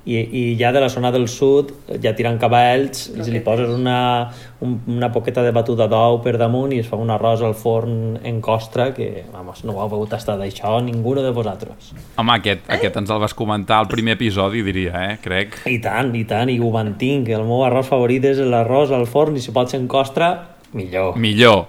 [0.05, 3.41] I, I ja de la zona del sud, ja tirant cap a ells, si li
[3.43, 4.31] poses una,
[4.63, 8.15] un, una poqueta de batuda d'ou per damunt i es fa un arròs al forn
[8.23, 11.91] en costra que, vamos, no ho heu begut tastar d'això ningú de vosaltres.
[12.15, 15.17] Home, aquest, aquest ens el vas comentar al primer episodi, diria, eh?
[15.23, 15.59] Crec.
[15.69, 17.29] I tant, i tant, i ho mantinc.
[17.35, 20.31] El meu arròs favorit és l'arròs al forn i si pot ser en costra,
[20.73, 21.17] millor.
[21.17, 21.67] Millor.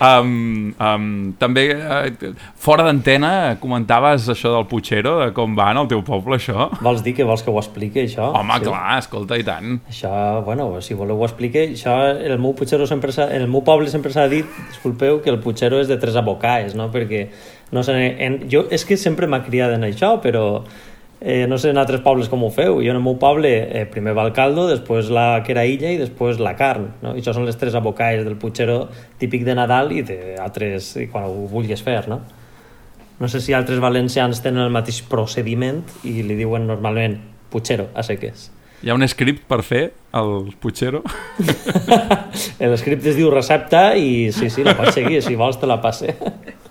[0.00, 1.06] um, um,
[1.38, 6.38] també, uh, fora d'antena, comentaves això del Puigero, de com va en el teu poble,
[6.40, 6.68] això?
[6.84, 8.30] Vols dir que vols que ho expliqui, això?
[8.36, 9.78] Home, clar, escolta, i tant.
[9.92, 10.12] Això,
[10.46, 14.26] bueno, si voleu ho explique, això, el meu Puigero sempre el meu poble sempre s'ha
[14.32, 16.90] dit, disculpeu, que el Puigero és de tres abocaes, no?
[16.94, 17.28] Perquè,
[17.76, 17.96] no sé,
[18.26, 20.46] en, jo, és que sempre m'ha criat en això, però
[21.20, 22.80] eh, no sé en altres pobles com ho feu.
[22.84, 26.40] Jo en el meu poble eh, primer va el caldo, després la queraïlla i després
[26.42, 27.14] la carn, no?
[27.16, 28.86] I això són les tres abocaes del Puigero
[29.20, 32.20] típic de Nadal i d'altres, quan ho vulguis fer, no?
[33.16, 37.16] No sé si altres valencians tenen el mateix procediment i li diuen normalment
[37.50, 38.50] Puigero a seques.
[38.84, 41.00] Hi ha un script per fer, el Puigero?
[42.60, 46.12] L'escript es diu recepta i sí, sí, la pots seguir, si vols te la passe.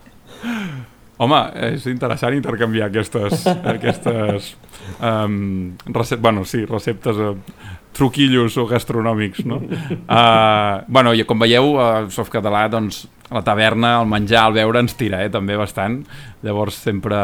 [1.18, 1.40] Home,
[1.72, 4.52] és interessant intercanviar aquestes, aquestes
[5.00, 9.62] um, recep bueno, sí, receptes, uh, truquillos o gastronòmics, no?
[9.64, 14.84] Uh, bueno, i com veieu, a Softcatalà, doncs, a la taverna, el menjar, el beure
[14.84, 16.02] ens tira, eh, també bastant.
[16.44, 17.18] Llavors sempre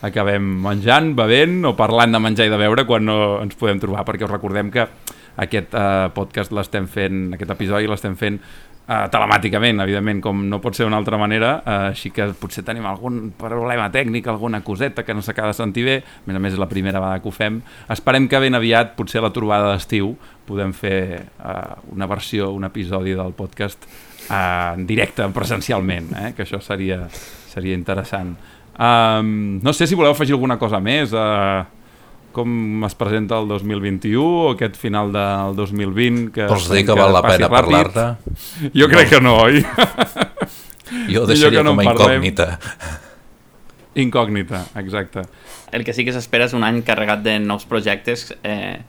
[0.00, 4.06] acabem menjant, bevent o parlant de menjar i de beure quan no ens podem trobar,
[4.08, 4.88] perquè us recordem que
[5.40, 8.40] aquest uh, podcast l'estem fent, aquest episodi l'estem fent
[8.90, 12.86] uh, telemàticament, evidentment, com no pot ser d'una altra manera, uh, així que potser tenim
[12.90, 16.56] algun problema tècnic, alguna coseta que no s'acaba de sentir bé, a més a més
[16.56, 17.60] és la primera vegada que ho fem.
[17.92, 20.14] Esperem que ben aviat, potser a la trobada d'estiu,
[20.50, 21.00] podem fer
[21.38, 26.30] uh, una versió, un episodi del podcast uh, en directe, presencialment, eh?
[26.36, 27.04] que això seria,
[27.50, 28.34] seria interessant.
[28.80, 31.62] Um, no sé si voleu afegir alguna cosa més, uh,
[32.32, 37.12] com es presenta el 2021 o aquest final del 2020 que, Vols dir que val
[37.14, 38.70] la pena parlar-ne?
[38.74, 39.64] Jo crec que no, oi?
[41.10, 42.46] Jo ho deixaria que no com a incògnita.
[44.00, 45.22] Incògnita, exacte.
[45.70, 48.28] El que sí que s'espera és un any carregat de nous projectes.
[48.42, 48.80] Eh,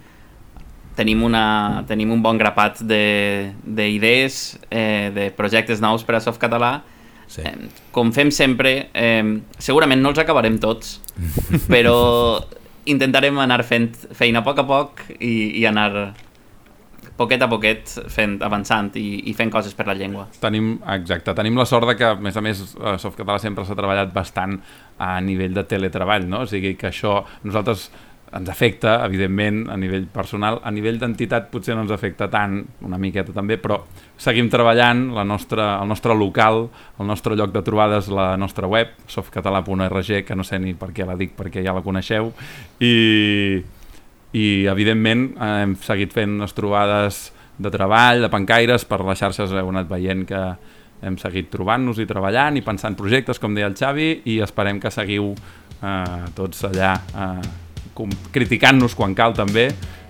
[0.98, 4.40] tenim, una, tenim un bon grapat d'idees,
[4.70, 6.74] eh, de projectes nous per a Softcatalà.
[7.32, 7.46] Sí.
[7.48, 11.00] Eh, com fem sempre, eh, segurament no els acabarem tots,
[11.72, 12.42] però
[12.86, 16.14] intentarem anar fent feina a poc a poc i, i anar
[17.22, 20.28] poquet a poquet fent, avançant i, i fent coses per la llengua.
[20.42, 23.78] Tenim, exacte, tenim la sort de que, a més a més, a Softcatalà sempre s'ha
[23.78, 24.58] treballat bastant
[25.02, 26.46] a nivell de teletreball, no?
[26.46, 27.90] O sigui que això nosaltres
[28.32, 30.62] ens afecta, evidentment, a nivell personal.
[30.64, 33.82] A nivell d'entitat potser no ens afecta tant, una miqueta també, però
[34.20, 36.64] seguim treballant, la nostra, el nostre local,
[37.00, 41.08] el nostre lloc de trobades, la nostra web, softcatalà.org, que no sé ni per què
[41.08, 42.32] la dic, perquè ja la coneixeu,
[42.80, 42.96] i,
[44.32, 47.26] i evidentment hem seguit fent les trobades
[47.62, 50.46] de treball, de pancaires, per les xarxes heu anat veient que
[51.02, 54.94] hem seguit trobant-nos i treballant i pensant projectes, com deia el Xavi, i esperem que
[54.94, 57.52] seguiu eh, tots allà eh,
[58.32, 59.70] criticant-nos quan cal també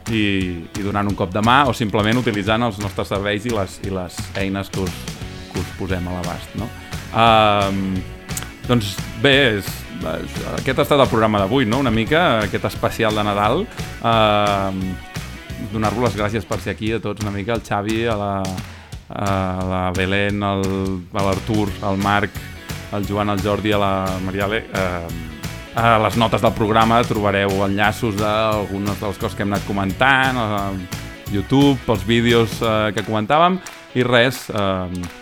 [0.09, 0.23] i,
[0.65, 3.93] i donant un cop de mà o simplement utilitzant els nostres serveis i les, i
[3.93, 4.97] les eines que us,
[5.51, 6.57] que us posem a l'abast.
[6.59, 6.67] No?
[7.11, 7.95] Um,
[8.67, 9.69] doncs bé, és,
[10.57, 11.81] aquest ha estat el programa d'avui, no?
[11.83, 13.65] una mica, aquest especial de Nadal.
[14.01, 14.83] Um,
[15.71, 18.31] Donar-vos les gràcies per ser aquí a tots una mica, al Xavi, a la,
[19.13, 19.27] a
[19.69, 20.65] la Belén, al,
[21.13, 22.39] a l'Artur, al Marc,
[22.91, 23.93] al Joan, al Jordi, a la
[24.25, 24.65] Mariale.
[24.73, 25.30] Uh,
[25.75, 30.37] a les notes del programa trobareu enllaços d'algunes de les coses que hem anat comentant,
[30.37, 30.71] a
[31.31, 33.57] YouTube, pels vídeos eh, que comentàvem,
[33.95, 35.21] i res, eh,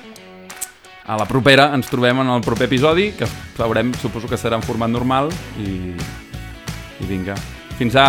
[1.10, 4.66] a la propera ens trobem en el proper episodi, que sabrem, suposo que serà en
[4.66, 5.30] format normal,
[5.62, 5.94] i,
[7.00, 7.38] i vinga.
[7.80, 8.08] Fins a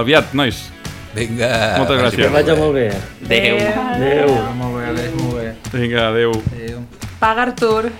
[0.00, 0.64] aviat, nois.
[1.12, 1.50] Vinga.
[1.76, 2.22] Moltes gràcies.
[2.24, 2.86] Que vagi molt bé.
[3.26, 3.60] Adéu.
[3.82, 4.32] Adéu.
[4.56, 5.52] Molt bé, Aleix, molt bé.
[5.76, 6.40] Vinga, adeu.
[6.56, 6.80] Adéu.
[7.20, 7.92] Paga Artur.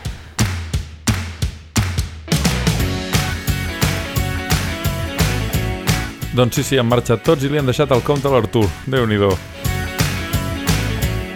[6.32, 8.64] Doncs sí, sí, han marxat tots i li han deixat el compte a l'Artur.
[8.88, 9.34] Déu-n'hi-do.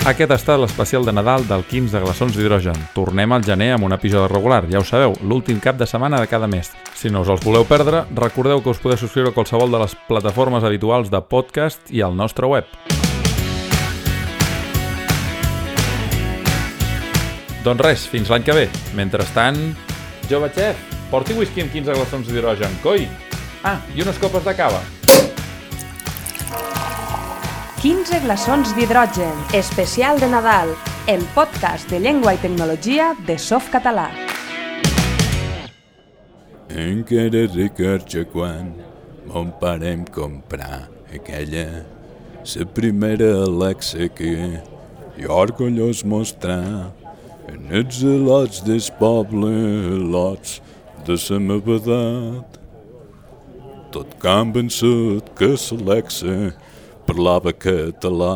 [0.09, 2.79] Aquest ha estat l'especial de Nadal del 15 de glaçons d'hidrogen.
[2.95, 6.31] Tornem al gener amb un episodi regular, ja ho sabeu, l'últim cap de setmana de
[6.31, 6.71] cada mes.
[6.95, 9.99] Si no us els voleu perdre, recordeu que us podeu subscriure a qualsevol de les
[10.09, 12.71] plataformes habituals de podcast i al nostre web.
[17.67, 18.67] Doncs res, fins l'any que ve.
[18.95, 19.59] Mentrestant,
[20.31, 23.11] jove xef, porti whisky amb 15 glaçons d'hidrogen, coi!
[23.67, 24.79] Ah, i unes copes de cava.
[27.83, 30.71] 15 glaçons d'hidrogen, especial de Nadal,
[31.11, 34.05] el podcast de llengua i tecnologia de Softcatalà.
[36.71, 38.71] Encara recordo quan
[39.27, 41.67] mon pare em comprar aquella
[42.55, 44.61] la primera Alexa que
[45.19, 46.93] jo orgullós mostrar
[47.51, 49.51] en els lots del poble,
[50.15, 50.61] lots
[51.03, 52.63] de la meva edat.
[53.97, 56.35] Tot convençut que l'Alexa
[57.09, 58.35] parlava català